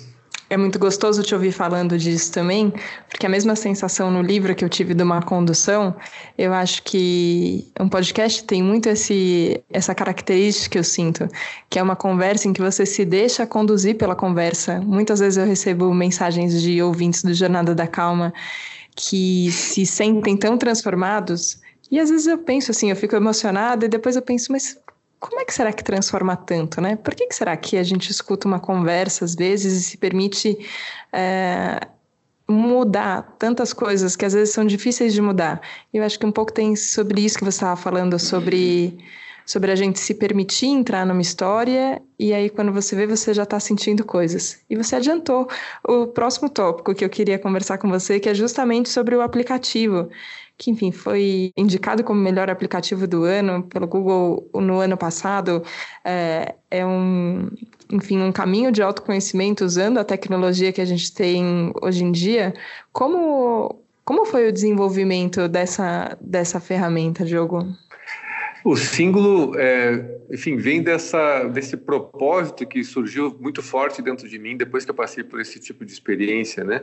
É 0.51 0.57
muito 0.59 0.79
gostoso 0.79 1.23
te 1.23 1.35
ouvir 1.35 1.53
falando 1.53 1.97
disso 1.99 2.31
também, 2.31 2.73
porque 3.09 3.25
a 3.25 3.29
mesma 3.29 3.57
sensação 3.57 4.11
no 4.11 4.20
livro 4.20 4.55
que 4.55 4.64
eu 4.64 4.68
tive 4.68 4.92
de 4.92 5.03
uma 5.03 5.23
condução, 5.23 5.97
eu 6.37 6.53
acho 6.53 6.83
que 6.83 7.66
um 7.81 7.88
podcast 7.88 8.44
tem 8.44 8.62
muito 8.62 8.88
esse, 8.88 9.61
essa 9.70 9.94
característica 9.94 10.73
que 10.73 10.79
eu 10.79 10.85
sinto, 10.85 11.27
que 11.70 11.79
é 11.79 11.83
uma 11.83 11.97
conversa 11.97 12.47
em 12.47 12.53
que 12.53 12.61
você 12.61 12.85
se 12.85 13.07
deixa 13.07 13.47
conduzir 13.47 13.97
pela 13.97 14.14
conversa. 14.14 14.81
Muitas 14.83 15.20
vezes 15.20 15.38
eu 15.38 15.47
recebo 15.47 15.92
mensagens 15.94 16.61
de 16.61 16.81
ouvintes 16.83 17.25
do 17.25 17.33
Jornada 17.33 17.75
da 17.75 17.87
Calma 17.87 18.33
que 18.94 19.51
se 19.51 19.87
sentem 19.87 20.37
tão 20.37 20.59
transformados. 20.59 21.59
E 21.90 21.99
às 21.99 22.11
vezes 22.11 22.27
eu 22.27 22.38
penso 22.38 22.70
assim, 22.70 22.90
eu 22.90 22.97
fico 22.97 23.16
emocionada 23.16 23.87
e 23.87 23.88
depois 23.88 24.14
eu 24.14 24.23
penso, 24.23 24.53
mas 24.53 24.79
como 25.24 25.40
é 25.40 25.44
que 25.46 25.54
será 25.54 25.72
que 25.72 25.82
transforma 25.82 26.37
tanto, 26.37 26.82
né? 26.82 26.96
Por 26.96 27.14
que, 27.14 27.26
que 27.26 27.34
será 27.34 27.56
que 27.56 27.78
a 27.78 27.82
gente 27.82 28.10
escuta 28.10 28.46
uma 28.46 28.60
conversa 28.60 29.24
às 29.24 29.34
vezes 29.34 29.72
e 29.72 29.82
se 29.82 29.96
permite 29.96 30.58
é, 31.10 31.80
mudar 32.46 33.22
tantas 33.38 33.72
coisas 33.72 34.16
que 34.16 34.24
às 34.26 34.34
vezes 34.34 34.52
são 34.52 34.66
difíceis 34.66 35.14
de 35.14 35.22
mudar? 35.22 35.62
Eu 35.94 36.04
acho 36.04 36.18
que 36.18 36.26
um 36.26 36.32
pouco 36.32 36.52
tem 36.52 36.76
sobre 36.76 37.22
isso 37.24 37.38
que 37.38 37.44
você 37.44 37.56
estava 37.56 37.74
falando, 37.74 38.18
sobre 38.18 38.98
sobre 39.46 39.70
a 39.70 39.76
gente 39.76 39.98
se 39.98 40.14
permitir 40.14 40.66
entrar 40.68 41.04
numa 41.04 41.20
história 41.20 42.00
e 42.18 42.32
aí 42.32 42.48
quando 42.48 42.72
você 42.72 42.96
vê 42.96 43.06
você 43.06 43.34
já 43.34 43.44
está 43.44 43.58
sentindo 43.60 44.04
coisas. 44.04 44.60
E 44.68 44.76
você 44.76 44.96
adiantou 44.96 45.48
o 45.87 46.06
próximo 46.06 46.50
tópico 46.50 46.94
que 46.94 47.04
eu 47.04 47.10
queria 47.10 47.38
conversar 47.38 47.78
com 47.78 47.88
você, 47.88 48.20
que 48.20 48.28
é 48.28 48.34
justamente 48.34 48.88
sobre 48.88 49.14
o 49.16 49.22
aplicativo, 49.22 50.10
que 50.57 50.71
enfim 50.71 50.93
foi 50.93 51.53
indicado 51.57 52.05
como 52.05 52.21
melhor 52.21 52.49
aplicativo 52.49 53.07
do 53.07 53.25
ano 53.25 53.64
pelo 53.64 53.87
Google 53.87 54.49
no 54.55 54.81
ano 54.81 54.97
passado. 54.97 55.62
É, 56.05 56.55
é 56.71 56.87
um 56.87 57.51
enfim 57.93 58.21
um 58.21 58.33
caminho 58.33 58.73
de 58.73 58.83
autoconhecimento 58.83 59.64
usando 59.64 59.99
a 59.99 60.05
tecnologia 60.05 60.73
que 60.73 60.81
a 60.81 60.85
gente 60.85 61.12
tem 61.12 61.73
hoje 61.83 62.05
em 62.05 62.12
dia. 62.12 62.55
Como 62.93 63.85
como 64.05 64.27
foi 64.27 64.49
o 64.49 64.53
desenvolvimento 64.53 65.49
dessa, 65.49 66.17
dessa 66.21 66.61
ferramenta, 66.61 67.25
Diogo? 67.25 67.67
O 68.62 68.77
símbolo, 68.77 69.59
é, 69.59 70.21
enfim, 70.31 70.57
vem 70.57 70.83
dessa, 70.83 71.45
desse 71.45 71.77
propósito 71.77 72.67
que 72.67 72.85
surgiu 72.85 73.35
muito 73.40 73.62
forte 73.62 74.03
dentro 74.03 74.29
de 74.29 74.38
mim 74.38 74.57
depois 74.57 74.85
que 74.85 74.90
eu 74.90 74.95
passei 74.95 75.25
por 75.25 75.40
esse 75.40 75.59
tipo 75.59 75.85
de 75.85 75.93
experiência, 75.93 76.64
né? 76.64 76.83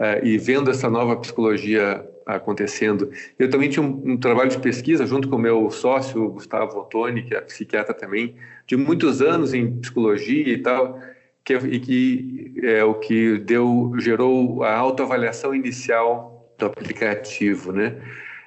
É, 0.00 0.24
e 0.24 0.38
vendo 0.38 0.70
essa 0.70 0.88
nova 0.88 1.14
psicologia 1.16 2.02
acontecendo. 2.24 3.10
Eu 3.38 3.50
também 3.50 3.68
tinha 3.68 3.82
um, 3.84 4.12
um 4.12 4.16
trabalho 4.16 4.48
de 4.48 4.58
pesquisa 4.58 5.04
junto 5.06 5.28
com 5.28 5.36
o 5.36 5.38
meu 5.38 5.70
sócio, 5.70 6.30
Gustavo 6.30 6.78
Ottoni, 6.78 7.22
que 7.22 7.34
é 7.34 7.40
psiquiatra 7.40 7.92
também, 7.92 8.34
de 8.66 8.76
muitos 8.76 9.20
anos 9.20 9.52
em 9.52 9.78
psicologia 9.80 10.48
e 10.48 10.58
tal, 10.58 10.98
que, 11.44 11.54
e 11.54 11.80
que 11.80 12.54
é 12.62 12.84
o 12.84 12.94
que 12.94 13.38
deu, 13.38 13.92
gerou 13.98 14.62
a 14.62 14.74
autoavaliação 14.74 15.54
inicial 15.54 16.50
do 16.56 16.66
aplicativo, 16.66 17.72
né? 17.72 17.96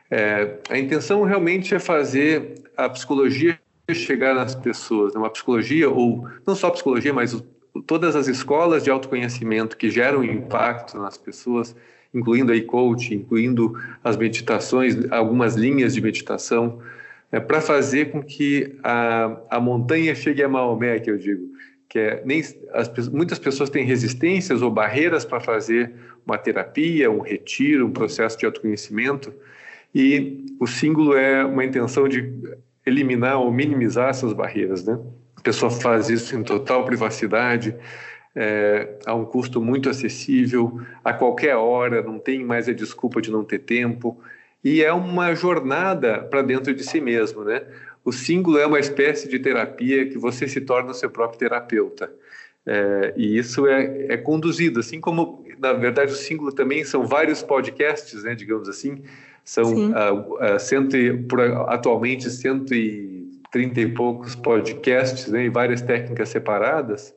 É, 0.10 0.58
a 0.70 0.78
intenção 0.78 1.24
realmente 1.24 1.74
é 1.74 1.80
fazer 1.80 2.56
a 2.78 2.88
psicologia 2.89 3.60
chegar 3.92 4.34
nas 4.34 4.56
pessoas, 4.56 5.13
né? 5.13 5.20
uma 5.20 5.30
psicologia, 5.30 5.89
ou 5.89 6.28
não 6.46 6.56
só 6.56 6.70
psicologia, 6.70 7.12
mas 7.12 7.34
o, 7.34 7.46
todas 7.82 8.16
as 8.16 8.28
escolas 8.28 8.84
de 8.84 8.90
autoconhecimento 8.90 9.76
que 9.76 9.90
geram 9.90 10.24
impacto 10.24 10.98
nas 10.98 11.18
pessoas, 11.18 11.76
incluindo 12.14 12.52
aí 12.52 12.62
coaching, 12.62 13.16
incluindo 13.16 13.74
as 14.04 14.16
meditações, 14.16 14.96
algumas 15.12 15.56
linhas 15.56 15.94
de 15.94 16.02
meditação, 16.02 16.80
é, 17.32 17.40
para 17.40 17.60
fazer 17.60 18.12
com 18.12 18.22
que 18.22 18.78
a, 18.84 19.38
a 19.50 19.60
montanha 19.60 20.14
chegue 20.14 20.44
a 20.44 20.48
Maomé, 20.48 21.00
que 21.00 21.10
eu 21.10 21.18
digo, 21.18 21.42
que 21.90 21.98
é, 21.98 22.22
nem, 22.24 22.42
as, 22.74 23.10
muitas 23.10 23.40
pessoas 23.40 23.70
têm 23.70 23.86
resistências 23.86 24.62
ou 24.62 24.70
barreiras 24.70 25.26
para 25.26 25.40
fazer 25.40 25.94
uma 26.26 26.38
terapia, 26.38 27.10
um 27.10 27.22
retiro, 27.22 27.88
um 27.88 27.92
processo 27.92 28.38
de 28.38 28.46
autoconhecimento, 28.46 29.34
e 29.94 30.46
o 30.60 30.68
símbolo 30.68 31.16
é 31.16 31.44
uma 31.44 31.66
intenção 31.66 32.08
de 32.08 32.34
eliminar 32.86 33.40
ou 33.40 33.52
minimizar 33.52 34.10
essas 34.10 34.34
barreiras, 34.34 34.86
né? 34.86 35.00
A 35.44 35.52
pessoa 35.52 35.70
faz 35.70 36.10
isso 36.10 36.38
em 36.38 36.42
total 36.42 36.86
privacidade, 36.86 37.76
é, 38.34 38.98
a 39.06 39.14
um 39.14 39.26
custo 39.26 39.62
muito 39.62 39.90
acessível, 39.90 40.80
a 41.04 41.12
qualquer 41.12 41.58
hora, 41.58 42.02
não 42.02 42.18
tem 42.18 42.46
mais 42.46 42.70
a 42.70 42.74
desculpa 42.74 43.22
de 43.22 43.30
não 43.30 43.44
ter 43.44 43.60
tempo, 43.60 44.18
e 44.64 44.82
é 44.82 44.94
uma 44.94 45.36
jornada 45.36 46.20
para 46.20 46.42
dentro 46.42 46.74
de 46.74 46.82
si 46.82 47.02
mesmo, 47.02 47.44
né? 47.44 47.62
O 48.06 48.14
símbolo 48.14 48.58
é 48.58 48.66
uma 48.66 48.80
espécie 48.80 49.28
de 49.28 49.38
terapia 49.38 50.08
que 50.08 50.18
você 50.18 50.48
se 50.48 50.62
torna 50.62 50.92
o 50.92 50.94
seu 50.94 51.10
próprio 51.10 51.38
terapeuta. 51.38 52.10
É, 52.66 53.14
e 53.18 53.38
isso 53.38 53.68
é, 53.68 54.14
é, 54.14 54.16
conduzido, 54.16 54.80
assim 54.80 55.02
como, 55.02 55.46
na 55.60 55.74
verdade, 55.74 56.14
o 56.14 56.16
símbolo 56.16 56.54
também 56.54 56.86
são 56.86 57.06
vários 57.06 57.44
podcasts, 57.44 58.24
né, 58.24 58.34
digamos 58.34 58.70
assim, 58.70 59.04
são 59.44 59.92
uh, 59.92 60.36
uh, 60.36 60.58
cento 60.58 60.96
e, 60.96 61.18
por, 61.18 61.42
atualmente 61.42 62.30
130 63.54 63.82
e 63.82 63.88
poucos 63.94 64.36
podcasts 64.36 65.28
né, 65.28 65.46
e 65.46 65.50
várias 65.50 65.82
técnicas 65.82 66.30
separadas, 66.30 67.16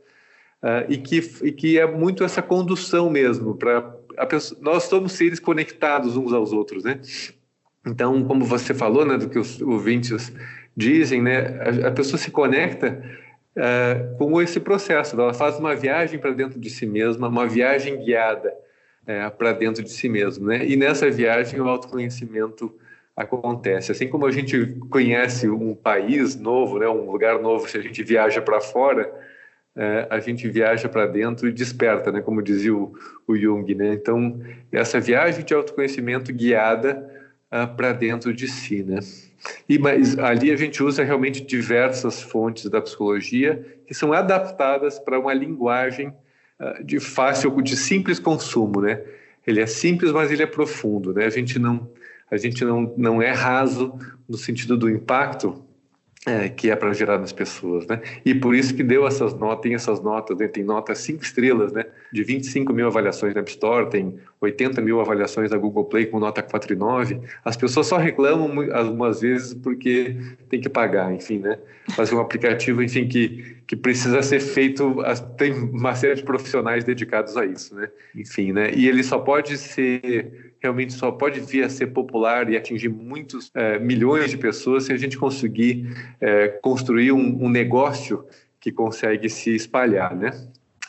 uh, 0.62 0.84
e, 0.88 0.98
que, 0.98 1.18
e 1.42 1.50
que 1.50 1.78
é 1.78 1.86
muito 1.86 2.22
essa 2.22 2.42
condução 2.42 3.08
mesmo. 3.08 3.56
para 3.56 3.96
Nós 4.60 4.84
somos 4.84 5.12
seres 5.12 5.40
conectados 5.40 6.16
uns 6.16 6.32
aos 6.32 6.52
outros, 6.52 6.84
né? 6.84 7.00
Então, 7.86 8.24
como 8.24 8.44
você 8.44 8.74
falou, 8.74 9.06
né, 9.06 9.16
do 9.16 9.28
que 9.28 9.38
os 9.38 9.60
ouvintes 9.62 10.32
dizem, 10.76 11.22
né, 11.22 11.60
a, 11.84 11.88
a 11.88 11.90
pessoa 11.92 12.18
se 12.18 12.30
conecta 12.30 13.00
uh, 13.56 14.16
com 14.18 14.42
esse 14.42 14.60
processo, 14.60 15.18
ela 15.18 15.32
faz 15.32 15.58
uma 15.58 15.74
viagem 15.74 16.18
para 16.18 16.32
dentro 16.32 16.60
de 16.60 16.68
si 16.68 16.84
mesma, 16.84 17.28
uma 17.28 17.46
viagem 17.46 17.96
guiada 18.04 18.52
uh, 19.02 19.34
para 19.36 19.52
dentro 19.52 19.82
de 19.82 19.90
si 19.90 20.08
mesma, 20.08 20.48
né? 20.48 20.66
E 20.66 20.76
nessa 20.76 21.08
viagem 21.10 21.60
o 21.60 21.68
autoconhecimento 21.68 22.74
acontece. 23.16 23.90
Assim 23.90 24.08
como 24.08 24.26
a 24.26 24.30
gente 24.30 24.76
conhece 24.90 25.48
um 25.48 25.74
país 25.74 26.36
novo, 26.36 26.78
né, 26.78 26.86
um 26.86 27.10
lugar 27.10 27.40
novo, 27.40 27.68
se 27.68 27.78
a 27.78 27.80
gente 27.80 28.02
viaja 28.04 28.42
para 28.42 28.60
fora, 28.60 29.10
uh, 29.74 30.06
a 30.10 30.20
gente 30.20 30.46
viaja 30.48 30.88
para 30.88 31.06
dentro 31.06 31.48
e 31.48 31.52
desperta, 31.52 32.12
né, 32.12 32.20
como 32.20 32.42
dizia 32.42 32.74
o, 32.74 32.92
o 33.26 33.34
Jung, 33.34 33.74
né? 33.74 33.94
Então, 33.94 34.38
essa 34.70 35.00
viagem 35.00 35.44
de 35.44 35.54
autoconhecimento 35.54 36.30
guiada 36.32 37.10
uh, 37.50 37.74
para 37.74 37.92
dentro 37.92 38.34
de 38.34 38.46
si, 38.46 38.82
né? 38.82 38.98
E 39.68 39.78
mas 39.78 40.18
ali 40.18 40.50
a 40.50 40.56
gente 40.56 40.82
usa 40.82 41.04
realmente 41.04 41.40
diversas 41.40 42.20
fontes 42.20 42.68
da 42.68 42.80
psicologia 42.80 43.64
que 43.86 43.94
são 43.94 44.12
adaptadas 44.12 44.98
para 44.98 45.18
uma 45.20 45.32
linguagem 45.32 46.08
uh, 46.08 46.84
de 46.84 47.00
fácil, 47.00 47.62
de 47.62 47.76
simples 47.76 48.18
consumo, 48.18 48.82
né? 48.82 49.00
Ele 49.46 49.60
é 49.60 49.66
simples, 49.66 50.10
mas 50.10 50.30
ele 50.30 50.42
é 50.42 50.46
profundo, 50.46 51.14
né? 51.14 51.24
A 51.24 51.30
gente 51.30 51.58
não 51.58 51.88
a 52.30 52.36
gente 52.36 52.64
não, 52.64 52.94
não 52.96 53.22
é 53.22 53.30
raso 53.30 53.94
no 54.28 54.36
sentido 54.36 54.76
do 54.76 54.90
impacto, 54.90 55.64
é, 56.26 56.48
que 56.48 56.68
é 56.68 56.74
para 56.74 56.92
gerar 56.92 57.18
nas 57.18 57.32
pessoas, 57.32 57.86
né? 57.86 58.02
E 58.24 58.34
por 58.34 58.52
isso 58.52 58.74
que 58.74 58.82
deu 58.82 59.06
essas 59.06 59.32
notas, 59.32 59.62
tem 59.62 59.74
essas 59.76 60.02
notas, 60.02 60.36
né? 60.36 60.48
tem 60.48 60.64
notas 60.64 60.98
cinco 60.98 61.22
estrelas, 61.22 61.72
né? 61.72 61.84
De 62.12 62.24
25 62.24 62.72
mil 62.72 62.88
avaliações 62.88 63.32
na 63.32 63.40
App 63.40 63.50
Store, 63.50 63.88
tem 63.88 64.16
80 64.40 64.80
mil 64.80 65.00
avaliações 65.00 65.52
na 65.52 65.56
Google 65.56 65.84
Play 65.84 66.06
com 66.06 66.18
nota 66.18 66.42
4,9. 66.42 67.20
As 67.44 67.56
pessoas 67.56 67.86
só 67.86 67.96
reclamam 67.96 68.74
algumas 68.74 69.20
vezes 69.20 69.54
porque 69.54 70.16
tem 70.48 70.60
que 70.60 70.68
pagar, 70.68 71.14
enfim, 71.14 71.38
né? 71.38 71.58
Fazer 71.90 72.16
um 72.16 72.20
aplicativo, 72.20 72.82
enfim, 72.82 73.06
que, 73.06 73.58
que 73.64 73.76
precisa 73.76 74.20
ser 74.20 74.40
feito, 74.40 74.96
tem 75.38 75.52
uma 75.52 75.94
série 75.94 76.16
de 76.16 76.24
profissionais 76.24 76.82
dedicados 76.82 77.36
a 77.36 77.46
isso, 77.46 77.72
né? 77.76 77.88
Enfim, 78.16 78.50
né? 78.50 78.72
E 78.74 78.88
ele 78.88 79.04
só 79.04 79.20
pode 79.20 79.56
ser 79.56 80.54
realmente 80.60 80.92
só 80.92 81.10
pode 81.10 81.40
vir 81.40 81.64
a 81.64 81.68
ser 81.68 81.88
popular 81.88 82.50
e 82.50 82.56
atingir 82.56 82.88
muitos 82.88 83.50
é, 83.54 83.78
milhões 83.78 84.30
de 84.30 84.38
pessoas 84.38 84.84
se 84.84 84.92
a 84.92 84.96
gente 84.96 85.18
conseguir 85.18 85.94
é, 86.20 86.48
construir 86.48 87.12
um, 87.12 87.44
um, 87.44 87.48
negócio 87.48 88.24
que 88.60 88.72
consegue 88.72 89.28
se 89.28 89.54
espalhar, 89.54 90.14
né? 90.14 90.30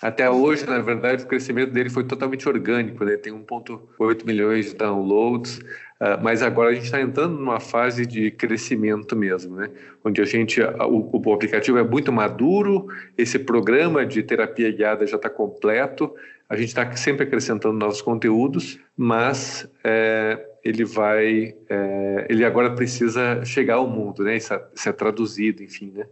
Até 0.01 0.29
hoje, 0.29 0.65
na 0.65 0.79
verdade, 0.79 1.23
o 1.23 1.27
crescimento 1.27 1.71
dele 1.71 1.89
foi 1.89 2.03
totalmente 2.03 2.47
orgânico, 2.47 3.03
né? 3.03 3.17
tem 3.17 3.33
1,8 3.33 4.25
milhões 4.25 4.67
de 4.67 4.75
downloads, 4.75 5.57
uh, 5.57 6.21
mas 6.21 6.43
agora 6.43 6.69
a 6.69 6.73
gente 6.73 6.85
está 6.85 7.01
entrando 7.01 7.35
numa 7.35 7.59
fase 7.59 8.05
de 8.05 8.29
crescimento 8.29 9.15
mesmo, 9.15 9.55
né? 9.55 9.71
onde 10.03 10.21
a 10.21 10.25
gente, 10.25 10.61
o, 10.61 11.09
o 11.11 11.33
aplicativo 11.33 11.79
é 11.79 11.83
muito 11.83 12.13
maduro, 12.13 12.87
esse 13.17 13.39
programa 13.39 14.05
de 14.05 14.21
terapia 14.21 14.71
guiada 14.71 15.07
já 15.07 15.15
está 15.15 15.31
completo, 15.31 16.13
a 16.49 16.55
gente 16.55 16.69
está 16.69 16.95
sempre 16.95 17.23
acrescentando 17.23 17.77
novos 17.77 18.01
conteúdos, 18.01 18.79
mas 18.95 19.69
é, 19.83 20.45
ele 20.63 20.85
vai, 20.85 21.55
é, 21.69 22.27
ele 22.29 22.45
agora 22.45 22.73
precisa 22.73 23.43
chegar 23.43 23.75
ao 23.75 23.87
mundo, 23.87 24.23
né? 24.23 24.37
Isso 24.37 24.53
é, 24.53 24.63
isso 24.73 24.89
é 24.89 24.93
traduzido, 24.93 25.61
enfim, 25.61 25.91
né? 25.93 26.05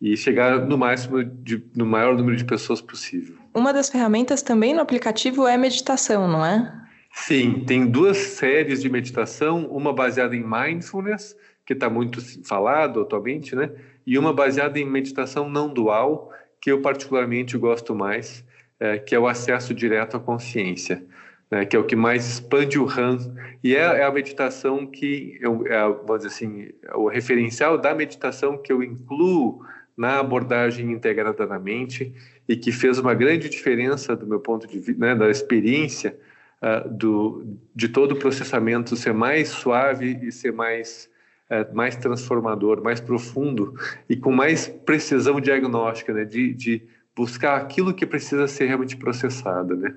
E 0.00 0.16
chegar 0.16 0.66
no 0.66 0.76
máximo, 0.76 1.24
de, 1.24 1.64
no 1.74 1.86
maior 1.86 2.16
número 2.16 2.36
de 2.36 2.44
pessoas 2.44 2.80
possível. 2.80 3.36
Uma 3.54 3.72
das 3.72 3.88
ferramentas 3.88 4.42
também 4.42 4.74
no 4.74 4.80
aplicativo 4.80 5.46
é 5.46 5.56
meditação, 5.56 6.28
não 6.28 6.44
é? 6.44 6.72
Sim, 7.12 7.64
tem 7.66 7.86
duas 7.86 8.18
séries 8.18 8.82
de 8.82 8.90
meditação, 8.90 9.66
uma 9.66 9.92
baseada 9.92 10.36
em 10.36 10.44
mindfulness, 10.44 11.34
que 11.64 11.72
está 11.72 11.88
muito 11.88 12.20
falado 12.46 13.00
atualmente, 13.00 13.56
né? 13.56 13.70
E 14.06 14.18
uma 14.18 14.32
baseada 14.32 14.78
em 14.78 14.84
meditação 14.84 15.48
não 15.48 15.72
dual, 15.72 16.30
que 16.60 16.70
eu 16.70 16.82
particularmente 16.82 17.56
gosto 17.56 17.94
mais, 17.94 18.44
é, 18.78 18.98
que 18.98 19.14
é 19.14 19.18
o 19.18 19.26
acesso 19.26 19.72
direto 19.74 20.16
à 20.16 20.20
consciência, 20.20 21.04
né, 21.50 21.64
que 21.64 21.76
é 21.76 21.78
o 21.78 21.84
que 21.84 21.96
mais 21.96 22.26
expande 22.26 22.78
o 22.78 22.84
RAM, 22.84 23.18
e 23.62 23.74
é, 23.74 23.80
é 23.80 24.04
a 24.04 24.10
meditação 24.10 24.86
que, 24.86 25.38
eu, 25.40 25.64
é, 25.66 26.16
dizer 26.16 26.28
assim, 26.28 26.68
é 26.82 26.96
o 26.96 27.08
referencial 27.08 27.78
da 27.78 27.94
meditação 27.94 28.58
que 28.58 28.72
eu 28.72 28.82
incluo 28.82 29.64
na 29.96 30.18
abordagem 30.18 30.92
integrada 30.92 31.46
da 31.46 31.58
mente 31.58 32.12
e 32.48 32.56
que 32.56 32.70
fez 32.70 32.98
uma 32.98 33.14
grande 33.14 33.48
diferença 33.48 34.14
do 34.14 34.26
meu 34.26 34.40
ponto 34.40 34.66
de 34.66 34.78
vista, 34.78 35.00
né, 35.00 35.14
da 35.14 35.30
experiência 35.30 36.18
uh, 36.62 36.88
do, 36.88 37.58
de 37.74 37.88
todo 37.88 38.12
o 38.12 38.16
processamento 38.16 38.94
ser 38.94 39.14
mais 39.14 39.48
suave 39.48 40.18
e 40.22 40.30
ser 40.30 40.52
mais 40.52 41.08
uh, 41.50 41.74
mais 41.74 41.96
transformador, 41.96 42.82
mais 42.82 43.00
profundo 43.00 43.74
e 44.08 44.16
com 44.16 44.30
mais 44.30 44.68
precisão 44.68 45.40
diagnóstica, 45.40 46.12
né, 46.12 46.24
de, 46.24 46.52
de 46.52 46.82
buscar 47.16 47.56
aquilo 47.56 47.94
que 47.94 48.04
precisa 48.04 48.46
ser 48.46 48.66
realmente 48.66 48.96
processado, 48.96 49.74
né? 49.74 49.94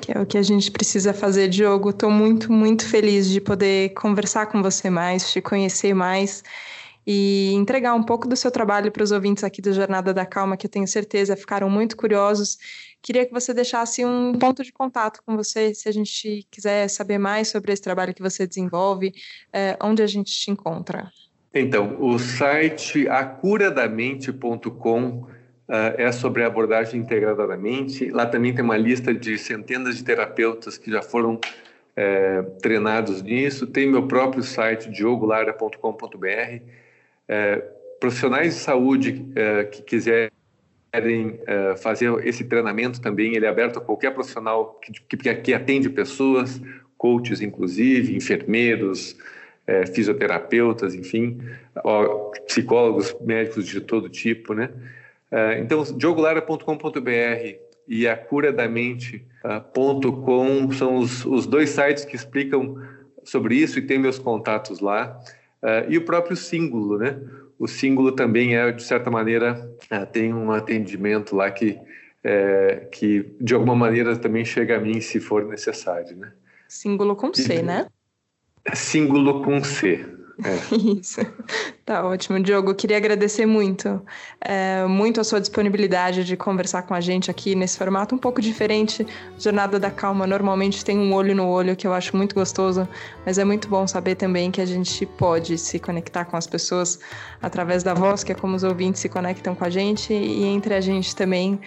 Que 0.00 0.12
é 0.12 0.20
o 0.20 0.26
que 0.26 0.38
a 0.38 0.42
gente 0.42 0.70
precisa 0.70 1.12
fazer, 1.12 1.48
Diogo. 1.48 1.90
Estou 1.90 2.10
muito, 2.10 2.50
muito 2.50 2.88
feliz 2.88 3.28
de 3.28 3.40
poder 3.40 3.90
conversar 3.90 4.46
com 4.46 4.62
você 4.62 4.90
mais, 4.90 5.30
te 5.30 5.40
conhecer 5.40 5.94
mais 5.94 6.42
e 7.06 7.52
entregar 7.54 7.94
um 7.94 8.02
pouco 8.02 8.28
do 8.28 8.36
seu 8.36 8.50
trabalho 8.50 8.90
para 8.90 9.02
os 9.02 9.12
ouvintes 9.12 9.44
aqui 9.44 9.62
do 9.62 9.72
Jornada 9.72 10.12
da 10.12 10.26
Calma, 10.26 10.56
que 10.56 10.66
eu 10.66 10.70
tenho 10.70 10.88
certeza 10.88 11.36
ficaram 11.36 11.70
muito 11.70 11.96
curiosos. 11.96 12.58
Queria 13.02 13.24
que 13.24 13.32
você 13.32 13.54
deixasse 13.54 14.04
um 14.04 14.34
ponto 14.34 14.62
de 14.62 14.72
contato 14.72 15.22
com 15.24 15.34
você, 15.36 15.74
se 15.74 15.88
a 15.88 15.92
gente 15.92 16.46
quiser 16.50 16.88
saber 16.88 17.16
mais 17.18 17.48
sobre 17.48 17.72
esse 17.72 17.80
trabalho 17.80 18.12
que 18.12 18.22
você 18.22 18.46
desenvolve, 18.46 19.14
é, 19.52 19.78
onde 19.82 20.02
a 20.02 20.06
gente 20.06 20.30
te 20.30 20.50
encontra. 20.50 21.10
Então, 21.54 21.96
o 22.00 22.18
site 22.18 23.08
acuradamente.com 23.08 25.08
uh, 25.08 25.39
é 25.96 26.10
sobre 26.10 26.42
a 26.42 26.48
abordagem 26.48 27.00
integrada 27.00 27.46
da 27.46 27.56
mente. 27.56 28.10
Lá 28.10 28.26
também 28.26 28.52
tem 28.52 28.64
uma 28.64 28.76
lista 28.76 29.14
de 29.14 29.38
centenas 29.38 29.96
de 29.96 30.04
terapeutas 30.04 30.76
que 30.76 30.90
já 30.90 31.00
foram 31.00 31.38
é, 31.96 32.42
treinados 32.60 33.22
nisso. 33.22 33.66
Tem 33.66 33.88
meu 33.88 34.06
próprio 34.06 34.42
site, 34.42 34.90
diogolara.com.br. 34.90 36.62
É, 37.28 37.56
profissionais 38.00 38.54
de 38.54 38.60
saúde 38.60 39.26
é, 39.36 39.64
que 39.64 39.82
quiserem 39.82 40.30
é, 40.92 41.76
fazer 41.76 42.12
esse 42.26 42.44
treinamento 42.44 43.00
também, 43.00 43.36
ele 43.36 43.46
é 43.46 43.48
aberto 43.48 43.78
a 43.78 43.82
qualquer 43.82 44.12
profissional 44.12 44.80
que, 44.82 45.16
que, 45.16 45.34
que 45.34 45.54
atende 45.54 45.88
pessoas, 45.88 46.60
coaches 46.98 47.40
inclusive, 47.40 48.16
enfermeiros, 48.16 49.16
é, 49.66 49.86
fisioterapeutas, 49.86 50.94
enfim, 50.94 51.38
ó, 51.84 52.30
psicólogos, 52.46 53.14
médicos 53.20 53.66
de 53.66 53.80
todo 53.80 54.08
tipo, 54.08 54.54
né? 54.54 54.70
Uh, 55.32 55.54
então, 55.60 55.84
diogolara.com.br 55.84 57.58
e 57.86 58.08
a 58.08 58.16
curadamente.com 58.16 60.72
são 60.72 60.96
os, 60.96 61.24
os, 61.24 61.46
dois 61.46 61.70
sites 61.70 62.04
que 62.04 62.16
explicam 62.16 62.76
sobre 63.24 63.54
isso 63.56 63.78
e 63.78 63.82
tem 63.82 63.98
meus 63.98 64.18
contatos 64.18 64.80
lá. 64.80 65.16
Uh, 65.62 65.86
e 65.88 65.96
o 65.98 66.04
próprio 66.04 66.36
símbolo, 66.36 66.98
né? 66.98 67.20
O 67.58 67.68
símbolo 67.68 68.10
também 68.12 68.56
é, 68.56 68.72
de 68.72 68.82
certa 68.82 69.10
maneira, 69.10 69.70
tem 70.12 70.32
um 70.32 70.50
atendimento 70.50 71.36
lá 71.36 71.50
que, 71.50 71.78
é, 72.24 72.88
que, 72.90 73.36
de 73.38 73.54
alguma 73.54 73.76
maneira, 73.76 74.16
também 74.16 74.46
chega 74.46 74.78
a 74.78 74.80
mim 74.80 74.98
se 75.02 75.20
for 75.20 75.44
necessário, 75.44 76.16
né? 76.16 76.32
Símbolo 76.66 77.14
com 77.14 77.34
C, 77.34 77.56
e, 77.56 77.62
né? 77.62 77.86
Símbolo 78.72 79.44
com 79.44 79.62
C. 79.62 80.19
É. 80.44 80.74
Isso. 81.00 81.20
Tá 81.84 82.04
ótimo, 82.04 82.40
Diogo. 82.40 82.74
Queria 82.74 82.96
agradecer 82.96 83.46
muito, 83.46 84.00
é, 84.40 84.84
muito 84.86 85.20
a 85.20 85.24
sua 85.24 85.40
disponibilidade 85.40 86.24
de 86.24 86.36
conversar 86.36 86.82
com 86.82 86.94
a 86.94 87.00
gente 87.00 87.30
aqui 87.30 87.54
nesse 87.54 87.76
formato 87.76 88.14
um 88.14 88.18
pouco 88.18 88.40
diferente. 88.40 89.06
Jornada 89.38 89.78
da 89.78 89.90
Calma 89.90 90.26
normalmente 90.26 90.84
tem 90.84 90.98
um 90.98 91.12
olho 91.12 91.34
no 91.34 91.48
olho 91.48 91.76
que 91.76 91.86
eu 91.86 91.92
acho 91.92 92.16
muito 92.16 92.34
gostoso, 92.34 92.88
mas 93.24 93.38
é 93.38 93.44
muito 93.44 93.68
bom 93.68 93.86
saber 93.86 94.14
também 94.14 94.50
que 94.50 94.60
a 94.60 94.66
gente 94.66 95.04
pode 95.04 95.58
se 95.58 95.78
conectar 95.78 96.24
com 96.24 96.36
as 96.36 96.46
pessoas 96.46 96.98
através 97.42 97.82
da 97.82 97.94
voz, 97.94 98.22
que 98.22 98.32
é 98.32 98.34
como 98.34 98.54
os 98.54 98.62
ouvintes 98.62 99.00
se 99.00 99.08
conectam 99.08 99.54
com 99.54 99.64
a 99.64 99.70
gente 99.70 100.12
e 100.12 100.44
entre 100.44 100.74
a 100.74 100.80
gente 100.80 101.14
também 101.14 101.60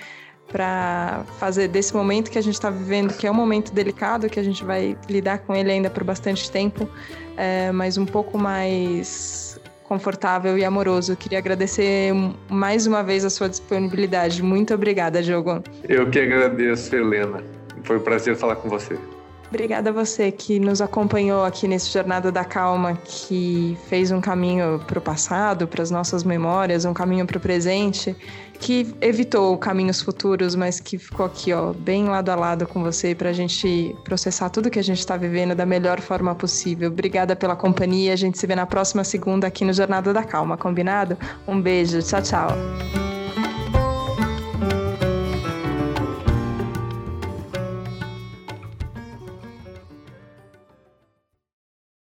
para 0.51 1.23
fazer 1.39 1.67
desse 1.67 1.95
momento 1.95 2.29
que 2.29 2.37
a 2.37 2.41
gente 2.41 2.53
está 2.53 2.69
vivendo, 2.69 3.13
que 3.13 3.25
é 3.25 3.31
um 3.31 3.33
momento 3.33 3.73
delicado, 3.73 4.29
que 4.29 4.39
a 4.39 4.43
gente 4.43 4.63
vai 4.63 4.97
lidar 5.09 5.39
com 5.39 5.55
ele 5.55 5.71
ainda 5.71 5.89
por 5.89 6.03
bastante 6.03 6.49
tempo, 6.51 6.87
é, 7.35 7.71
mas 7.71 7.97
um 7.97 8.05
pouco 8.05 8.37
mais 8.37 9.59
confortável 9.83 10.57
e 10.57 10.63
amoroso. 10.63 11.15
Queria 11.15 11.37
agradecer 11.37 12.11
mais 12.49 12.87
uma 12.87 13.03
vez 13.03 13.25
a 13.25 13.29
sua 13.29 13.49
disponibilidade. 13.49 14.41
Muito 14.41 14.73
obrigada, 14.73 15.21
Diogo. 15.21 15.63
Eu 15.87 16.09
que 16.09 16.19
agradeço, 16.19 16.95
Helena. 16.95 17.43
Foi 17.83 17.97
um 17.97 18.01
prazer 18.01 18.35
falar 18.35 18.55
com 18.55 18.69
você. 18.69 18.97
Obrigada 19.49 19.91
a 19.91 19.93
você 19.93 20.31
que 20.31 20.59
nos 20.59 20.81
acompanhou 20.81 21.45
aqui 21.45 21.67
nesse 21.67 21.91
Jornada 21.91 22.31
da 22.31 22.43
Calma, 22.43 22.97
que 23.05 23.77
fez 23.87 24.09
um 24.09 24.19
caminho 24.19 24.81
para 24.87 24.97
o 24.97 25.01
passado, 25.01 25.67
para 25.67 25.83
as 25.83 25.91
nossas 25.91 26.23
memórias, 26.23 26.85
um 26.85 26.93
caminho 26.93 27.23
para 27.27 27.37
o 27.37 27.39
presente, 27.39 28.15
que 28.63 28.95
evitou 29.01 29.57
caminhos 29.57 30.01
futuros, 30.01 30.55
mas 30.55 30.79
que 30.79 30.97
ficou 30.97 31.25
aqui, 31.25 31.51
ó, 31.51 31.73
bem 31.73 32.05
lado 32.05 32.29
a 32.29 32.35
lado 32.35 32.65
com 32.65 32.81
você 32.81 33.13
para 33.13 33.29
a 33.29 33.33
gente 33.33 33.93
processar 34.05 34.49
tudo 34.49 34.69
que 34.69 34.79
a 34.79 34.83
gente 34.83 34.99
está 34.99 35.17
vivendo 35.17 35.53
da 35.53 35.65
melhor 35.65 35.99
forma 35.99 36.33
possível. 36.33 36.89
Obrigada 36.89 37.35
pela 37.35 37.57
companhia. 37.57 38.13
A 38.13 38.15
gente 38.15 38.37
se 38.37 38.47
vê 38.47 38.55
na 38.55 38.65
próxima 38.65 39.03
segunda 39.03 39.47
aqui 39.47 39.65
no 39.65 39.73
Jornada 39.73 40.13
da 40.13 40.23
Calma, 40.23 40.55
combinado? 40.55 41.17
Um 41.45 41.59
beijo, 41.59 42.01
tchau, 42.01 42.21
tchau. 42.21 43.22